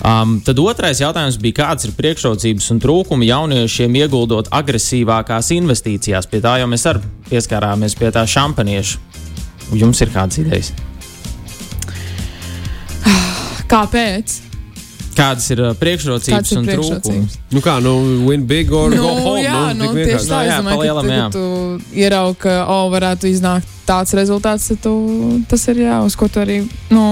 Um, 0.04 0.38
tad 0.42 0.58
otrais 0.58 0.98
jautājums 1.00 1.38
bija, 1.40 1.60
kādas 1.62 1.86
ir 1.86 1.94
priekšrocības 1.94 2.66
un 2.74 2.80
trūkumi 2.82 3.28
jauniešiem 3.28 3.94
ieguldot 4.02 4.50
agresīvākās 4.54 5.52
investīcijās. 5.54 6.26
Pie 6.30 6.42
tā 6.44 6.56
jau 6.60 6.70
mēs 6.70 6.86
arī 6.90 7.04
pieskārāmies 7.30 7.94
pie 7.98 8.10
tā 8.14 8.26
šampanieša. 8.28 8.98
Jums 9.74 10.02
ir 10.04 10.10
kādas 10.12 10.42
idejas? 10.42 10.72
Kāpēc? 13.70 14.43
Kādas 15.14 15.46
ir 15.54 15.62
uh, 15.62 15.72
priekšrocības 15.78 16.52
ir 16.52 16.60
un 16.60 16.68
trūkumi? 16.68 17.22
Nu 17.54 17.62
kā, 17.64 17.78
nu, 17.84 17.94
win 18.26 18.46
big 18.50 18.72
or 18.74 18.90
Nu, 18.90 19.02
go 19.02 19.14
home. 19.22 19.44
jā, 19.44 19.60
nu, 19.74 19.84
nu, 19.84 19.92
tik 19.94 20.10
tieši 20.10 20.28
tā. 20.30 20.40
Nu, 20.40 20.44
Es 20.44 20.50
jā, 20.50 20.58
domāju, 20.60 20.78
ka 20.80 21.14
jā. 21.14 21.22
kad 21.22 21.38
tu 21.38 21.98
ieraugi, 22.04 22.38
ka 22.44 22.58
oh, 22.74 22.84
varētu 22.92 23.30
iznākt 23.30 23.70
tāds 23.88 24.14
rezultāts, 24.16 24.68
tad 24.72 24.84
tu, 24.84 24.94
tas 25.50 25.66
ir 25.72 25.84
jā, 25.86 25.98
uz 26.04 26.16
ko 26.18 26.28
tu 26.28 26.42
arī 26.42 26.62
nu, 26.90 27.04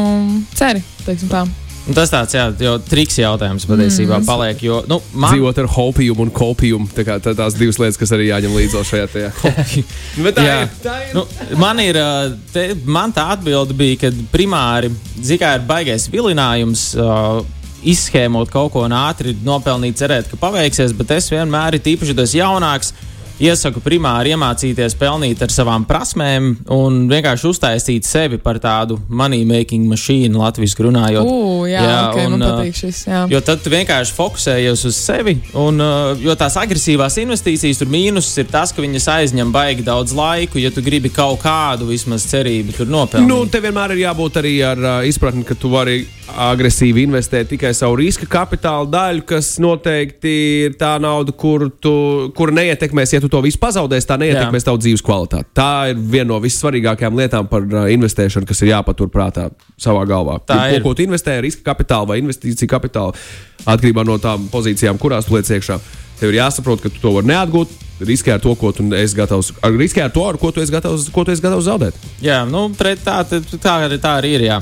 ceri. 0.59 0.83
teiksim 1.07 1.31
tā. 1.33 1.47
Un 1.83 1.97
tas 1.97 2.13
tāds, 2.13 2.31
jā, 2.37 2.45
jau 2.63 2.77
triks 2.87 3.17
jautājums 3.19 3.65
patiesībā 3.67 4.21
mm. 4.21 4.27
paliek. 4.27 4.61
Jo, 4.63 4.77
nu, 4.87 5.01
man... 5.19 5.33
Dzīvot 5.35 5.57
ar 5.65 5.69
hopijumu 5.75 6.29
un 6.29 6.31
kopijumu. 6.35 6.87
Tā 6.95 7.03
kā, 7.07 7.17
tā, 7.23 7.33
tās 7.39 7.57
divas 7.59 7.81
lietas, 7.83 7.99
kas 7.99 8.13
arī 8.15 8.29
jāņem 8.29 8.55
līdzi 8.55 8.83
šajā 8.87 9.09
tajā. 9.11 9.31
Bet 10.25 10.39
tā 10.39 10.45
Jā. 10.47 10.61
ir. 10.63 10.77
Tā 10.85 10.95
ir. 11.09 11.17
Nu, 11.17 11.25
man, 11.59 11.83
ir, 11.83 11.99
ā, 11.99 12.13
te, 12.55 12.69
man 12.87 13.15
tā 13.15 13.27
atbilde 13.35 13.75
bija, 13.75 13.99
ka 14.05 14.13
primāri 14.31 14.93
zikā, 15.27 15.57
ir 15.59 15.67
baigais 15.67 16.07
vilinājums. 16.13 16.93
Uh, 16.95 17.43
Izschēmot 17.83 18.51
kaut 18.53 18.73
ko 18.75 18.85
un 18.87 18.95
ātri 18.95 19.35
nopelnīt, 19.45 19.99
cerēt, 19.99 20.29
ka 20.31 20.39
paveiksies, 20.39 20.95
bet 20.95 21.17
es 21.17 21.31
vienmēr, 21.33 21.81
tīpaši 21.83 22.15
tas 22.19 22.35
jaunāks, 22.37 22.93
iesaku 23.41 23.83
primāri 23.85 24.35
iemācīties 24.35 24.97
pelnīt 25.01 25.43
ar 25.45 25.53
savām 25.53 25.87
prasmēm 25.89 26.51
un 26.75 26.99
vienkārši 27.11 27.49
uztaisīt 27.49 28.09
sevi 28.09 28.39
par 28.43 28.61
tādu 28.63 28.99
money 29.09 29.47
making 29.49 29.89
mašīnu, 29.91 30.41
latviešu 30.43 30.89
runājot. 30.89 31.29
Ugh, 31.29 31.67
jā, 31.71 31.83
jā 31.83 31.99
okay, 32.11 32.27
un, 32.29 32.37
man 32.37 32.47
patīk 32.47 32.79
šis. 32.83 33.03
Jā. 33.09 33.25
Jo 33.33 33.43
tad 33.45 33.63
tu 33.65 33.73
vienkārši 33.73 34.17
fokusējies 34.17 34.87
uz 34.89 34.99
sevi, 34.99 35.37
un 35.59 35.81
jo 36.23 36.37
tās 36.39 36.59
agresīvās 36.61 37.19
investīcijas, 37.23 37.83
tur 37.83 37.93
mīnus 37.93 38.31
ir 38.43 38.49
tas, 38.53 38.75
ka 38.75 38.85
viņas 38.85 39.09
aizņem 39.17 39.53
baigi 39.55 39.87
daudz 39.87 40.15
laiku, 40.17 40.61
ja 40.63 40.73
tu 40.75 40.85
gribi 40.85 41.13
kaut 41.13 41.43
kādu 41.43 41.89
vismaz 41.91 42.27
cerību 42.31 42.77
tur 42.77 42.91
nopelnīt. 42.91 43.29
Nu, 43.29 43.43
te 43.51 43.63
vienmēr 43.63 43.97
ir 43.97 44.05
jābūt 44.07 44.41
arī 44.43 44.57
ar 44.67 44.83
uh, 44.83 44.99
izpratni, 45.09 45.45
ka 45.47 45.57
tu 45.59 45.73
vari 45.73 46.03
agresīvi 46.33 47.05
investēt 47.07 47.51
tikai 47.53 47.73
savu 47.77 47.99
riska 48.01 48.27
kapitāla 48.31 48.89
daļu, 48.89 49.25
kas 49.29 49.55
noteikti 49.63 50.33
ir 50.67 50.77
tā 50.81 50.95
nauda, 51.03 51.35
kur 51.37 51.67
tu, 51.83 51.95
kur 52.37 52.53
neietekmēs, 52.55 53.17
ja 53.17 53.21
tu 53.23 53.32
to 53.33 53.41
visu 53.45 53.59
pazaudēsi, 53.63 54.07
tā 54.09 54.19
neietekmēs 54.21 54.67
tavu 54.69 54.81
dzīves 54.83 55.03
kvalitāti. 55.07 55.49
Tā 55.57 55.69
ir 55.93 55.97
viena 55.99 56.29
no 56.35 56.41
vissvarīgākajām 56.45 57.17
lietām 57.19 57.49
par 57.51 57.65
uh, 57.65 57.87
investēšanu, 57.95 58.49
kas 58.49 58.61
ir 58.63 58.73
jāpaturprātā 58.75 59.49
savā 59.81 60.05
galvā. 60.09 60.39
Tā 60.47 60.59
ko, 60.69 60.77
ir. 60.79 60.85
ko 60.85 60.95
tu 60.99 61.07
investē, 61.07 61.39
riska 61.45 61.65
kapitāla 61.73 62.13
vai 62.13 62.21
investīcija 62.23 62.69
kapitāla, 62.71 63.17
atkarībā 63.65 64.05
no 64.09 64.19
tām 64.23 64.49
pozīcijām, 64.53 65.01
kurās 65.01 65.29
tu 65.29 65.37
liec 65.39 65.49
iekšā. 65.57 65.81
Tev 66.21 66.31
ir 66.31 66.39
jāsaprot, 66.39 66.83
ka 66.85 66.93
tu 66.93 67.01
to 67.03 67.17
vari 67.17 67.27
neatgūt. 67.33 67.73
Riskē 68.03 68.37
ar 68.37 68.41
to, 68.43 68.53
ko 68.59 68.71
tu 68.75 68.85
esi 68.99 69.15
gatavs. 69.19 69.53
ar- 69.63 69.75
Riskē 69.79 70.05
ar 70.05 70.11
to, 70.15 70.23
ar 70.27 70.37
ko 70.39 70.51
tu 70.55 70.61
esi 70.63 70.73
gatavs, 70.75 71.09
ko 71.15 71.25
tu 71.25 71.31
esi 71.35 71.43
gatavs 71.43 71.67
zaudēt. 71.67 71.99
Jā, 72.23 72.43
nu, 72.47 72.69
tā, 72.79 72.95
tā, 72.99 73.23
tā, 73.27 73.99
tā 73.99 74.13
arī 74.19 74.37
ir. 74.39 74.47
Jā. 74.51 74.61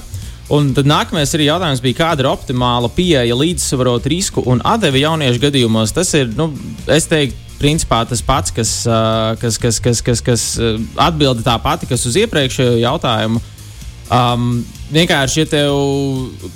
Un 0.51 0.73
tad 0.75 0.89
nākamais 0.91 1.31
arī 1.37 1.47
jautājums 1.47 1.83
bija, 1.85 2.01
kāda 2.01 2.25
ir 2.25 2.31
optimāla 2.31 2.91
pieeja 2.91 3.37
līdzsvarot 3.39 4.09
risku 4.11 4.43
un 4.51 4.63
atdevi 4.67 5.05
jauniešu 5.05 5.45
gadījumos. 5.45 5.95
Tas 5.95 6.11
ir, 6.19 6.33
nu, 6.35 6.49
es 6.91 7.07
teiktu, 7.11 7.39
principā 7.61 8.01
tas 8.09 8.23
pats, 8.25 8.51
kas, 8.57 8.73
kas, 9.39 9.59
kas, 9.61 9.79
kas, 9.85 10.01
kas, 10.03 10.23
kas 10.25 10.45
atbilda 10.99 11.45
tā 11.47 11.57
pati, 11.63 11.87
kas 11.91 12.07
uz 12.09 12.17
iepriekšējo 12.23 12.79
jautājumu. 12.81 13.43
Um, 14.11 14.65
vienkārši, 14.91 15.45
ja 15.45 15.47
tev, 15.47 15.77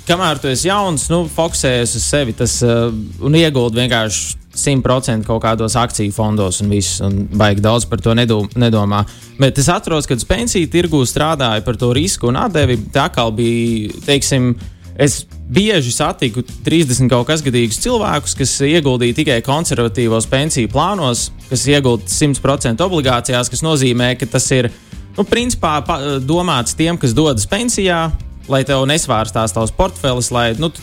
kamēr 0.09 0.41
tu 0.43 0.49
esi 0.51 0.67
jauns, 0.67 1.05
nu, 1.07 1.21
fokusējies 1.31 1.93
uz 1.95 2.07
sevi 2.09 2.35
tas, 2.35 2.57
uh, 2.65 2.89
un 3.23 3.37
ieguldi 3.39 3.79
vienkārši 3.79 4.44
100% 4.55 5.27
kaut 5.27 5.43
kādos 5.43 5.75
akciju 5.79 6.13
fondos 6.15 6.61
un 6.63 6.71
viss, 6.71 7.01
un 7.03 7.25
baigi 7.35 7.63
daudz 7.63 7.87
par 7.89 8.01
to 8.03 8.15
nedo, 8.17 8.41
nedomā. 8.55 9.03
Bet 9.39 9.59
es 9.59 9.69
atceros, 9.71 10.07
kad 10.07 10.23
pensiju 10.27 10.69
tirgū 10.71 11.03
strādāju 11.07 11.65
par 11.65 11.79
to 11.79 11.91
risku 11.95 12.31
un 12.31 12.39
atdevi. 12.39 12.79
Tā 12.95 13.09
kā 13.13 13.27
bija, 13.35 13.91
teiksim, 14.07 14.53
es 14.95 15.25
bieži 15.51 15.91
satiku 15.91 16.41
30 16.65 17.11
kaut 17.11 17.27
kas 17.29 17.43
gadīgus 17.45 17.81
cilvēkus, 17.83 18.35
kas 18.39 18.55
ieguldīja 18.65 19.19
tikai 19.19 19.39
konservatīvos 19.45 20.29
pensiju 20.31 20.71
plānos, 20.71 21.29
kas 21.49 21.67
ieguldīja 21.69 22.31
100% 22.33 22.85
obligācijās, 22.85 23.51
kas 23.51 23.65
nozīmē, 23.65 24.13
ka 24.19 24.29
tas 24.37 24.47
ir 24.55 24.71
nu, 25.17 25.27
principā 25.27 25.77
domāts 26.23 26.77
tiem, 26.77 26.97
kas 27.01 27.13
dodas 27.15 27.47
pensijā, 27.49 28.07
lai 28.51 28.63
tev 28.67 28.87
nesvārstās 28.89 29.53
tavs 29.55 29.73
portfelis, 29.75 30.31
lai 30.33 30.53
nu, 30.59 30.71
tu 30.71 30.81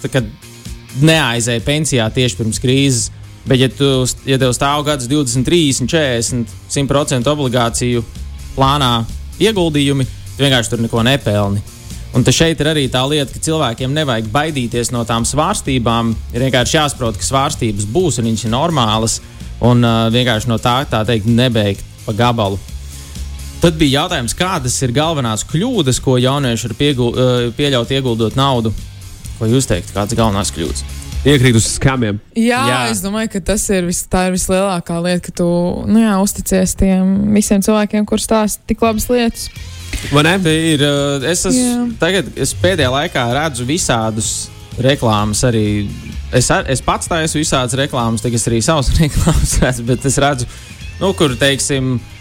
neaizēji 1.01 1.65
pensijā 1.65 2.09
tieši 2.13 2.39
pirms 2.41 2.61
krīzes. 2.63 3.11
Bet, 3.47 3.59
ja, 3.59 3.69
tu, 3.69 4.05
ja 4.29 4.39
tev 4.39 4.55
stāv 4.55 4.85
gads 4.87 5.09
20, 5.11 5.43
30, 5.47 5.91
40, 5.91 6.57
100% 6.71 7.31
obligāciju 7.33 8.05
plānā 8.55 9.03
ieguldījumi, 9.43 10.07
tu 10.37 10.45
vienkārši 10.45 10.75
tur 10.75 10.83
neko 10.85 11.03
nepelni. 11.07 11.63
Un 12.13 12.27
šeit 12.29 12.61
ir 12.61 12.69
arī 12.69 12.85
tā 12.93 13.01
lieta, 13.09 13.33
ka 13.33 13.41
cilvēkiem 13.41 13.95
nevajag 13.97 14.29
baidīties 14.33 14.93
no 14.93 15.01
tām 15.09 15.25
svārstībām. 15.25 16.13
Ir 16.37 16.45
vienkārši 16.45 16.77
jāsaprot, 16.77 17.17
ka 17.17 17.25
svārstības 17.25 17.89
būs 17.89 18.21
un 18.21 18.29
viņas 18.29 18.45
ir 18.47 18.53
normālas. 18.53 19.19
Un 19.65 19.81
uh, 19.87 20.11
vienkārši 20.13 20.51
no 20.51 20.59
tā, 20.61 20.83
tā 20.91 21.01
teikt, 21.09 21.31
nebeigt 21.31 21.87
pa 22.05 22.13
gabalu. 22.13 22.61
Tad 23.63 23.79
bija 23.81 24.03
jautājums, 24.03 24.35
kādas 24.37 24.77
ir 24.83 24.93
galvenās 24.93 25.47
kļūdas, 25.49 26.03
ko 26.05 26.19
jaunieši 26.21 26.69
var 26.69 26.79
piegul, 26.79 27.15
uh, 27.15 27.47
pieļaut 27.57 27.95
ieguldot 27.97 28.37
naudu. 28.37 28.75
Ko 29.39 29.49
jūs 29.49 29.71
teiktu, 29.71 29.97
kādas 29.97 30.19
galvenās 30.19 30.53
kļūdas? 30.53 31.02
Iekrīt 31.23 31.55
uz 31.55 31.69
skamiem. 31.77 32.17
Jā, 32.35 32.61
Jā. 32.67 32.79
es 32.91 33.03
domāju, 33.05 33.31
ka 33.37 33.41
tas 33.53 33.63
ir, 33.71 33.87
vis, 33.87 34.01
ir 34.11 34.33
vislielākā 34.35 34.97
lieta, 35.05 35.23
ka 35.29 35.35
tu 35.39 35.47
nu, 35.87 36.01
jā, 36.03 36.17
uzticies 36.19 36.75
tiem 36.79 37.13
visiem 37.37 37.63
cilvēkiem, 37.63 38.07
kuriem 38.11 38.25
stāsta 38.25 38.67
tik 38.67 38.83
labas 38.83 39.07
lietas. 39.11 39.47
Vai 40.11 40.25
ne? 40.27 40.33
Te 40.43 40.55
ir, 40.73 40.83
uh, 40.83 41.23
es, 41.31 41.45
esmu, 41.47 41.93
tagad, 42.01 42.33
es 42.35 42.55
pēdējā 42.59 42.91
laikā 42.91 43.27
redzu 43.39 43.67
visādus 43.69 44.33
reklāmas 44.83 45.45
arī. 45.47 45.67
Es, 46.35 46.49
ar, 46.51 46.67
es 46.73 46.83
pats 46.83 47.11
taisu 47.13 47.39
visādas 47.39 47.77
reklāmas, 47.79 48.25
tagad 48.25 48.41
es 48.41 48.49
arī 48.51 48.59
savas 48.65 48.91
reklāmas 48.99 49.61
redzu, 49.63 49.87
bet 49.87 50.09
es 50.11 50.19
redzu, 50.23 50.51
nu, 50.99 51.13
kur, 51.15 51.37
teiksim, 51.39 51.95
uh, 52.01 52.12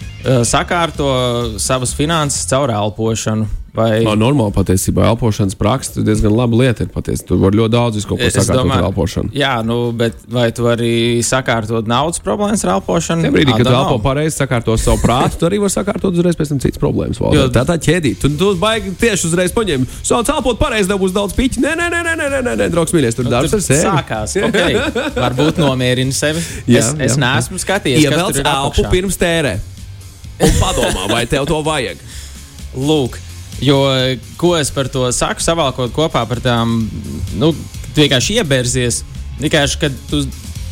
sakārto 0.48 1.58
savas 1.60 1.94
finanses 1.98 2.46
caur 2.50 2.70
elpošanu. 2.70 3.48
Vai, 3.72 4.02
Tā 4.04 4.18
normāli 4.20 4.52
patiesībā 4.52 5.06
elpošanas 5.14 5.56
praksa 5.56 6.02
diezgan 6.04 6.34
laba 6.36 6.58
lieta. 6.60 6.84
ir 6.84 6.90
Patiesi. 6.92 7.24
Tur 7.24 7.38
var 7.40 7.54
ļoti 7.56 7.72
daudz 7.72 8.04
ko 8.04 8.18
Es 8.20 8.34
sakārtot 8.36 8.66
domāju- 8.66 8.82
ar 8.84 8.88
elpošanu. 8.90 9.30
Jā, 9.32 9.64
nu, 9.64 9.94
bet 9.96 10.14
vai 10.28 10.52
tu 10.52 10.64
arī 10.68 11.24
sakārtot 11.24 11.88
naudas 11.88 12.20
problēmas 12.20 12.66
ar 12.68 12.74
elpošanu? 12.82 13.24
Tajā 13.24 13.32
brīdī, 13.32 13.56
kad 13.56 13.66
tu 13.66 13.72
elpo 13.72 13.96
pareizi, 14.04 14.36
sakārto 14.44 14.76
savu 14.78 15.00
prātu, 15.00 15.40
tu 15.40 15.46
arī 15.48 15.62
vari 15.64 15.72
sakārtot 15.72 16.12
uzreiz 16.12 16.36
pēc 16.36 16.50
tam 16.52 16.60
citas 16.60 16.78
problēmas. 16.84 17.22
Jo- 17.24 17.32
Jo, 17.34 17.48
tā 17.48 17.64
tā 17.64 17.80
ķēdīt. 17.80 18.20
Tu, 18.20 18.30
tu 18.36 18.52
baigi 18.60 18.92
tieši 18.92 19.32
uzreiz 19.32 19.54
paņem. 19.56 19.88
Sāc 20.04 20.28
elpot 20.28 20.60
pareizi, 20.60 20.90
tev 20.92 21.00
būs 21.00 21.14
daudz 21.16 21.32
piķi. 21.34 21.64
Nē, 21.64 21.72
nē, 21.80 21.88
nē, 21.96 22.04
nē, 22.04 22.16
nē, 22.20 22.28
nē, 22.30 22.42
nē, 22.44 22.56
nē 22.60 22.70
draugs 22.76 22.92
mīļais, 22.92 23.16
tur 23.16 23.24
darbs 23.32 23.54
ar 23.54 23.60
sevi. 23.62 23.88
Sākās. 23.88 24.36
Okay. 24.52 24.74
Varbūt 25.16 25.56
nomierini 25.64 26.12
sevi. 26.12 26.44
Jā, 26.68 26.80
es, 26.80 26.92
es 27.00 27.16
jā. 27.16 27.24
neesmu 27.24 27.56
skatījies, 27.56 28.04
Ievelc 28.04 28.36
elpu 28.44 28.84
pirms 28.92 29.16
tērē. 29.16 29.60
Un 30.42 30.56
padomā, 30.60 31.08
vai 31.12 31.26
tev 31.30 31.48
to 31.50 31.60
vajag. 31.66 32.02
Lūk, 32.78 33.18
jo 33.62 33.82
ko 34.40 34.56
es 34.58 34.72
par 34.74 34.90
to 34.92 35.08
saku, 35.16 35.44
savalkot 35.44 35.94
kopā 35.96 36.24
par 36.30 36.42
tām, 36.44 36.80
nu, 37.38 37.52
vienkārši 37.98 38.40
iebērzies. 38.42 39.04
Vienkārši, 39.42 39.78
kad 39.82 39.96
tu 40.10 40.22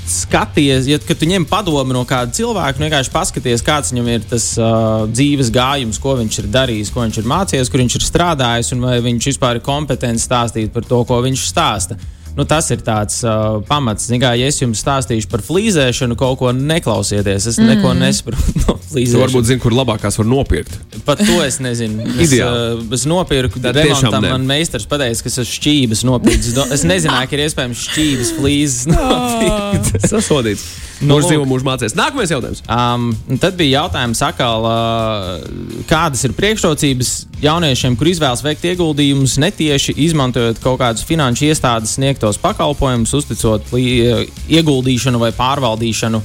skaties, 0.09 0.87
ja 0.89 0.97
kad 1.01 1.19
tu 1.19 1.27
ņem 1.29 1.45
padomu 1.49 1.93
no 1.93 2.01
kāda 2.07 2.33
cilvēka, 2.33 2.79
nu, 2.79 2.87
vienkārši 2.87 3.13
paskaties, 3.13 3.63
kāds 3.65 3.93
viņam 3.93 4.09
ir 4.13 4.25
tas 4.29 4.45
uh, 4.57 5.05
dzīves 5.09 5.51
gājums, 5.53 5.99
ko 6.01 6.15
viņš 6.19 6.39
ir 6.41 6.49
darījis, 6.53 6.93
ko 6.93 7.05
viņš 7.05 7.19
ir 7.21 7.29
mācījies, 7.29 7.69
kur 7.69 7.83
viņš 7.83 7.97
ir 7.99 8.07
strādājis, 8.07 8.71
un 8.75 8.87
vai 8.87 8.97
viņš 9.05 9.29
vispār 9.31 9.59
ir 9.59 9.65
kompetents 9.65 10.25
stāstīt 10.25 10.73
par 10.73 10.87
to, 10.89 11.03
ko 11.09 11.21
viņš 11.25 11.45
stāsta. 11.51 11.99
Nu, 12.39 12.45
tas 12.47 12.69
ir 12.71 12.79
tāds 12.87 13.17
uh, 13.27 13.57
pamats. 13.67 14.05
Kā, 14.21 14.29
ja 14.39 14.47
es 14.47 14.61
jums 14.61 14.79
stāstīšu 14.79 15.27
par 15.27 15.41
flīzēšanu, 15.43 16.15
kaut 16.19 16.37
ko 16.39 16.53
neklausieties. 16.55 17.49
Es 17.51 17.57
mm. 17.59 17.73
neko 17.73 17.91
nesaprotu 17.99 18.53
no 18.61 18.77
Tu 18.79 18.93
flīzēšanas. 18.93 19.23
varbūt 19.25 19.49
zini, 19.49 19.59
kur 19.59 19.75
labākās 19.75 20.15
var 20.21 20.29
nopirkt. 20.29 20.77
Pat 21.03 21.19
to 21.19 21.41
es 21.43 21.59
nezinu. 21.63 22.07
Es, 22.29 22.31
uh, 22.39 22.79
es 22.95 23.03
nopirku 23.09 23.59
tiešām 23.59 23.75
remontam. 23.75 24.25
Man 24.27 24.47
meistars 24.47 24.87
pateica, 24.89 25.25
ka 25.25 25.31
es 25.31 25.39
esmu 25.43 25.57
šķības 25.57 26.05
nopircis. 26.07 26.55
Es 26.75 26.87
nezināju, 26.87 27.29
ka 27.31 27.37
ir 27.37 27.43
iespējams 27.49 27.83
šķības 27.89 28.31
flīzes 28.39 28.87
nopirkt. 28.93 30.07
Sasodīts. 30.07 30.65
Nu, 30.99 31.15
Mūžs 31.15 31.29
dzīvo, 31.29 31.45
mūžs 31.47 31.63
mācīs. 31.63 31.93
Nākamais 31.95 32.31
jautājums. 32.33 32.59
Um, 32.67 33.13
tad 33.39 33.55
bija 33.59 33.85
jautājums, 33.85 34.19
atkal, 34.25 34.65
uh, 34.67 35.83
kādas 35.87 36.25
ir 36.27 36.35
priekšrocības 36.35 37.13
jauniešiem, 37.39 37.95
kur 37.95 38.09
izvēlas 38.11 38.43
veikt 38.43 38.67
ieguldījumus 38.67 39.37
netieši 39.39 39.95
izmantojot 40.09 40.59
kaut 40.63 40.81
kādus 40.81 41.07
finanšu 41.07 41.47
iestādes 41.47 41.95
sniegtos 41.95 42.41
pakalpojumus, 42.43 43.15
uzticot 43.15 43.71
uh, 43.71 44.25
ieguldīšanu 44.51 45.23
vai 45.23 45.31
pārvaldīšanu 45.39 46.19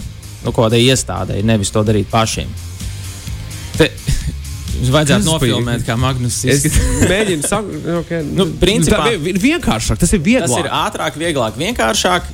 nu, 0.45 0.53
kaut 0.53 0.67
kādai 0.67 0.83
iestādei, 0.89 1.43
nevis 1.47 1.71
to 1.75 1.87
darīt 1.87 2.11
pašiem. 2.11 2.51
Vajadzētu 4.95 5.29
nofilmēt, 5.29 5.85
kā 5.87 5.97
Magnus 5.99 6.41
izskatās. 6.45 7.07
mēģinu 7.11 7.49
sakot, 7.49 7.87
okay. 8.01 8.25
Nu, 8.37 8.47
principā- 8.61 9.07
tā 9.07 9.15
ir 9.17 9.39
vienkāršāk. 9.41 10.01
Tas 10.03 10.13
ir 10.13 10.21
vieglāk. 10.25 10.51
Tas 10.51 10.65
ir 10.65 10.69
ātrāk, 10.71 11.17
vieglāk, 11.21 11.57
vienkāršāk. 11.61 12.29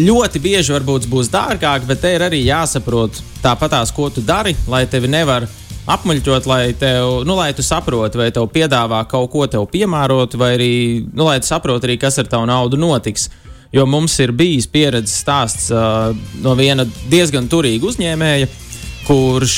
Ļoti 0.00 0.42
bieži 0.42 0.74
varbūt 0.74 1.06
būs 1.10 1.30
dārgāk, 1.32 1.86
bet 1.88 2.02
te 2.02 2.14
ir 2.16 2.24
arī 2.26 2.42
jāsaprot 2.44 3.20
tāpatās, 3.42 3.92
ko 3.94 4.10
tu 4.10 4.20
dari, 4.20 4.56
lai 4.68 4.84
tevi 4.90 5.08
nevar 5.08 5.46
apmuļķot, 5.90 6.46
lai, 6.46 6.72
tev, 6.78 7.22
nu, 7.26 7.34
lai 7.38 7.52
tu 7.56 7.62
saproti, 7.66 8.18
vai 8.20 8.30
tev 8.34 8.48
piedāvā 8.52 9.00
kaut 9.10 9.30
ko 9.32 9.46
tev 9.50 9.66
piemērot, 9.72 10.36
vai 10.38 10.52
arī, 10.58 10.72
nu, 11.14 11.24
lai 11.24 11.38
tu 11.40 11.48
saproti 11.50 11.88
arī, 11.88 11.98
kas 11.98 12.18
ar 12.20 12.28
tavu 12.30 12.46
naudu 12.50 12.78
notiks. 12.80 13.28
Jo 13.72 13.84
mums 13.86 14.16
ir 14.18 14.32
bijis 14.34 14.66
pieredzes 14.66 15.20
stāsts 15.22 15.68
uh, 15.70 16.10
no 16.42 16.56
viena 16.58 16.82
diezgan 17.10 17.46
turīga 17.46 17.86
uzņēmēja, 17.86 18.48
kurš 19.06 19.56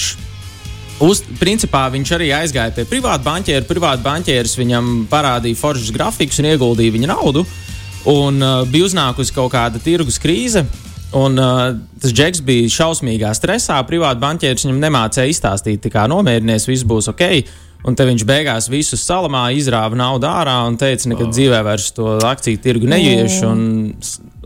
Uz, 1.02 1.22
principā 1.40 1.86
viņš 1.90 2.14
arī 2.14 2.30
aizgāja 2.36 2.74
pie 2.76 2.84
privāta 2.86 3.24
banķiera. 3.26 3.66
Privāta 3.66 4.04
banķieris 4.04 4.54
viņam 4.60 4.92
parādīja 5.10 5.58
foršus 5.58 5.90
grafikus 5.94 6.38
un 6.38 6.50
ieguldīja 6.52 6.94
viņa 6.94 7.10
naudu. 7.10 7.42
Un 8.12 8.38
uh, 8.42 8.62
bija 8.70 8.86
uznākusi 8.86 9.34
kaut 9.34 9.52
kāda 9.54 9.82
tirgus 9.82 10.20
krīze. 10.22 10.64
Un, 11.18 11.36
uh, 11.36 11.74
tas 12.00 12.14
džeks 12.14 12.40
bija 12.46 12.70
šausmīgā 12.70 13.32
stresā. 13.36 13.80
Privāti 13.88 14.22
banķieris 14.22 14.68
viņam 14.68 14.80
nemācīja 14.86 15.34
izstāstīt, 15.34 15.90
kā 15.92 16.06
nomierinies, 16.10 16.68
viss 16.70 16.86
būs 16.88 17.10
ok. 17.12 17.26
Un 17.82 17.98
te 17.98 18.06
viņš 18.06 18.22
beigās 18.26 18.68
visu 18.70 18.94
salamā 18.98 19.48
izrāva 19.58 19.98
naudu 19.98 20.28
ārā 20.30 20.54
un 20.68 20.78
teica, 20.78 21.08
nekad 21.10 21.26
oh. 21.26 21.34
dzīvē 21.34 21.64
vairs 21.66 21.90
to 21.96 22.14
akciju 22.28 22.62
tirgu 22.62 22.86
neiešu. 22.90 23.48
Un, 23.50 23.64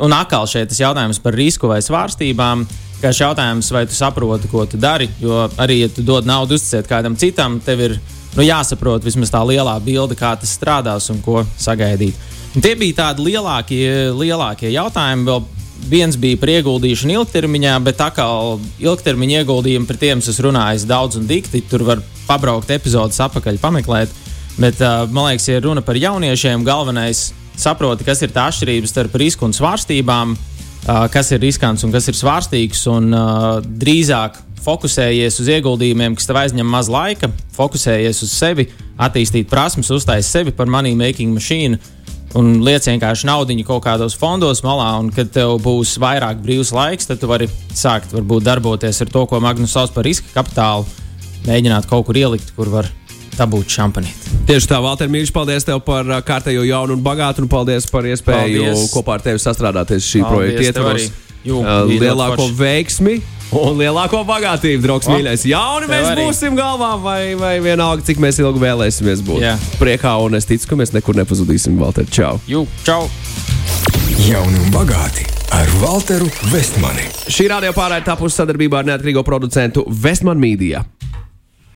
un 0.08 0.16
atkal 0.16 0.48
šeit 0.48 0.72
tas 0.72 0.80
jautājums 0.80 1.20
par 1.20 1.36
risku 1.36 1.68
vai 1.68 1.82
svārstībām. 1.84 2.64
Kā 2.96 3.10
jautājums, 3.12 3.68
vai 3.74 3.84
tu 3.84 3.92
saproti, 3.92 4.48
ko 4.48 4.64
tu 4.64 4.78
dari. 4.80 5.08
Jo 5.20 5.44
arī, 5.60 5.82
ja 5.82 5.88
tu 5.92 6.04
dod 6.06 6.24
naudu 6.28 6.56
uzticēt 6.56 6.88
kādam 6.88 7.16
citam, 7.20 7.58
tev 7.60 7.82
ir 7.84 7.98
nu, 8.36 8.44
jāsaprot 8.44 9.04
vismaz 9.04 9.32
tā 9.32 9.42
lielā 9.44 9.76
bilde, 9.84 10.16
kā 10.16 10.32
tas 10.40 10.54
strādās 10.56 11.10
un 11.12 11.20
ko 11.24 11.42
sagaidīt. 11.60 12.16
Un 12.56 12.64
tie 12.64 12.72
bija 12.78 13.02
tādi 13.02 13.26
lielākie, 13.26 13.84
lielākie 14.16 14.70
jautājumi. 14.72 15.28
Vēl 15.28 15.44
viens 15.92 16.16
bija 16.16 16.40
par 16.40 16.54
ieguldīšanu 16.54 17.18
ilgtermiņā, 17.18 17.74
bet 17.84 17.98
tā 18.00 18.08
kā 18.16 18.24
ilgtermiņa 18.80 19.42
ieguldījumi 19.42 19.88
par 19.88 20.00
tiem 20.00 20.24
es 20.24 20.40
runāju 20.40 20.88
daudz 20.88 21.20
un 21.20 21.28
dikti, 21.28 21.60
tur 21.68 21.84
var 21.84 22.00
pabraukt 22.26 22.72
epizodes 22.72 23.20
apakaļ, 23.28 23.60
pameklēt. 23.60 24.22
Bet 24.56 24.80
man 25.12 25.28
liekas, 25.28 25.50
ja 25.50 25.60
runa 25.60 25.84
par 25.84 26.00
jauniešiem, 26.00 26.64
galvenais 26.64 27.28
saproti, 27.60 28.06
kas 28.08 28.24
ir 28.24 28.32
tā 28.32 28.48
atšķirība 28.48 28.88
starp 28.88 29.16
risku 29.20 29.44
un 29.44 29.52
svārstībām, 29.56 30.32
kas 30.86 31.32
ir 31.34 31.42
riskants 31.42 31.84
un 31.86 31.94
kas 31.94 32.06
ir 32.10 32.18
svārstīgs. 32.18 32.84
Un, 32.92 33.10
uh, 33.14 33.58
drīzāk 33.64 34.38
fokusējies 34.66 35.40
uz 35.42 35.50
ieguldījumiem, 35.56 36.16
kas 36.18 36.26
tev 36.26 36.40
aizņem 36.40 36.66
maz 36.66 36.90
laika, 36.90 37.30
fokusējies 37.54 38.22
uz 38.26 38.32
sevi, 38.34 38.66
attīstīt 38.98 39.50
prasmes, 39.50 39.92
uztaisīt 39.94 40.30
sevi 40.30 40.54
par 40.56 40.70
money 40.70 40.96
making 40.98 41.36
mašīnu 41.36 41.78
un 42.36 42.60
liec 42.66 42.84
vienkārši 42.88 43.28
naudu 43.28 43.56
kaut 43.66 43.84
kādos 43.84 44.16
fondos 44.18 44.62
malā, 44.66 44.88
un 45.00 45.10
kad 45.14 45.30
tev 45.32 45.56
būs 45.62 45.96
vairāk 46.02 46.42
brīvs 46.42 46.72
laiks, 46.74 47.08
tad 47.08 47.20
tu 47.22 47.30
vari 47.30 47.48
sākt 47.72 48.12
varbūt, 48.12 48.44
darboties 48.44 49.00
ar 49.02 49.12
to, 49.12 49.24
ko 49.30 49.40
Magnus 49.40 49.72
sauc 49.76 49.94
par 49.94 50.04
riska 50.04 50.32
kapitālu, 50.34 50.86
mēģināt 51.46 51.88
kaut 51.90 52.08
kur 52.08 52.18
ielikt, 52.18 52.52
kur 52.56 52.72
var 52.72 52.90
dabūt 53.38 53.76
šampanīti. 53.76 54.34
Tieši 54.48 54.70
tā, 54.70 54.80
Valter 54.84 55.10
Mīļš, 55.12 55.32
paldies 55.34 55.66
tev 55.68 55.80
par 55.86 56.08
uh, 56.08 56.18
kārtējo 56.24 56.64
jaunu 56.66 56.96
un 56.96 57.04
bagātu, 57.04 57.44
un 57.44 57.52
paldies 57.52 57.88
par 57.90 58.08
iespēju 58.08 58.66
paldies. 58.66 58.90
kopā 58.94 59.18
ar 59.18 59.24
tevi 59.28 59.42
sastrādāties 59.42 60.10
šī 60.10 60.24
paldies 60.24 60.34
projekta 60.34 60.68
ietvaros. 60.70 61.08
Uh, 61.46 61.86
lielāko 61.86 62.50
veiksmi 62.58 63.20
Un 63.54 63.76
lielāko 63.78 64.24
bagātību, 64.26 64.82
draugs, 64.82 65.06
mīļais. 65.10 65.44
Jauni 65.46 65.86
mēs 65.90 66.08
arī. 66.10 66.24
būsim 66.26 66.56
galvā, 66.58 66.96
vai, 66.98 67.20
vai 67.38 67.54
vienalga, 67.62 68.02
cik 68.06 68.18
mēs 68.22 68.40
ilgi 68.42 68.62
vēlēsimies 68.62 69.22
būt. 69.26 69.44
Yeah. 69.44 69.68
Priekā, 69.78 70.16
un 70.24 70.34
es 70.38 70.48
ticu, 70.50 70.72
ka 70.72 70.80
mēs 70.80 70.90
nekur 70.96 71.18
nepazudīsim. 71.20 71.78
Valter, 71.78 72.08
čau! 72.10 72.40
Jū, 72.50 72.64
čau! 72.86 73.06
Jauni 74.26 74.58
un 74.64 74.74
bagāti 74.74 75.28
ar 75.54 75.70
Walteru 75.78 76.26
Vestmani. 76.50 77.06
Šī 77.30 77.46
radio 77.52 77.70
pārējai 77.76 78.08
tapusi 78.08 78.40
sadarbībā 78.40 78.82
ar 78.82 78.90
neatkarīgo 78.90 79.22
producentu 79.26 79.86
Vestmanu 79.86 80.42
Mīdiju. 80.42 80.82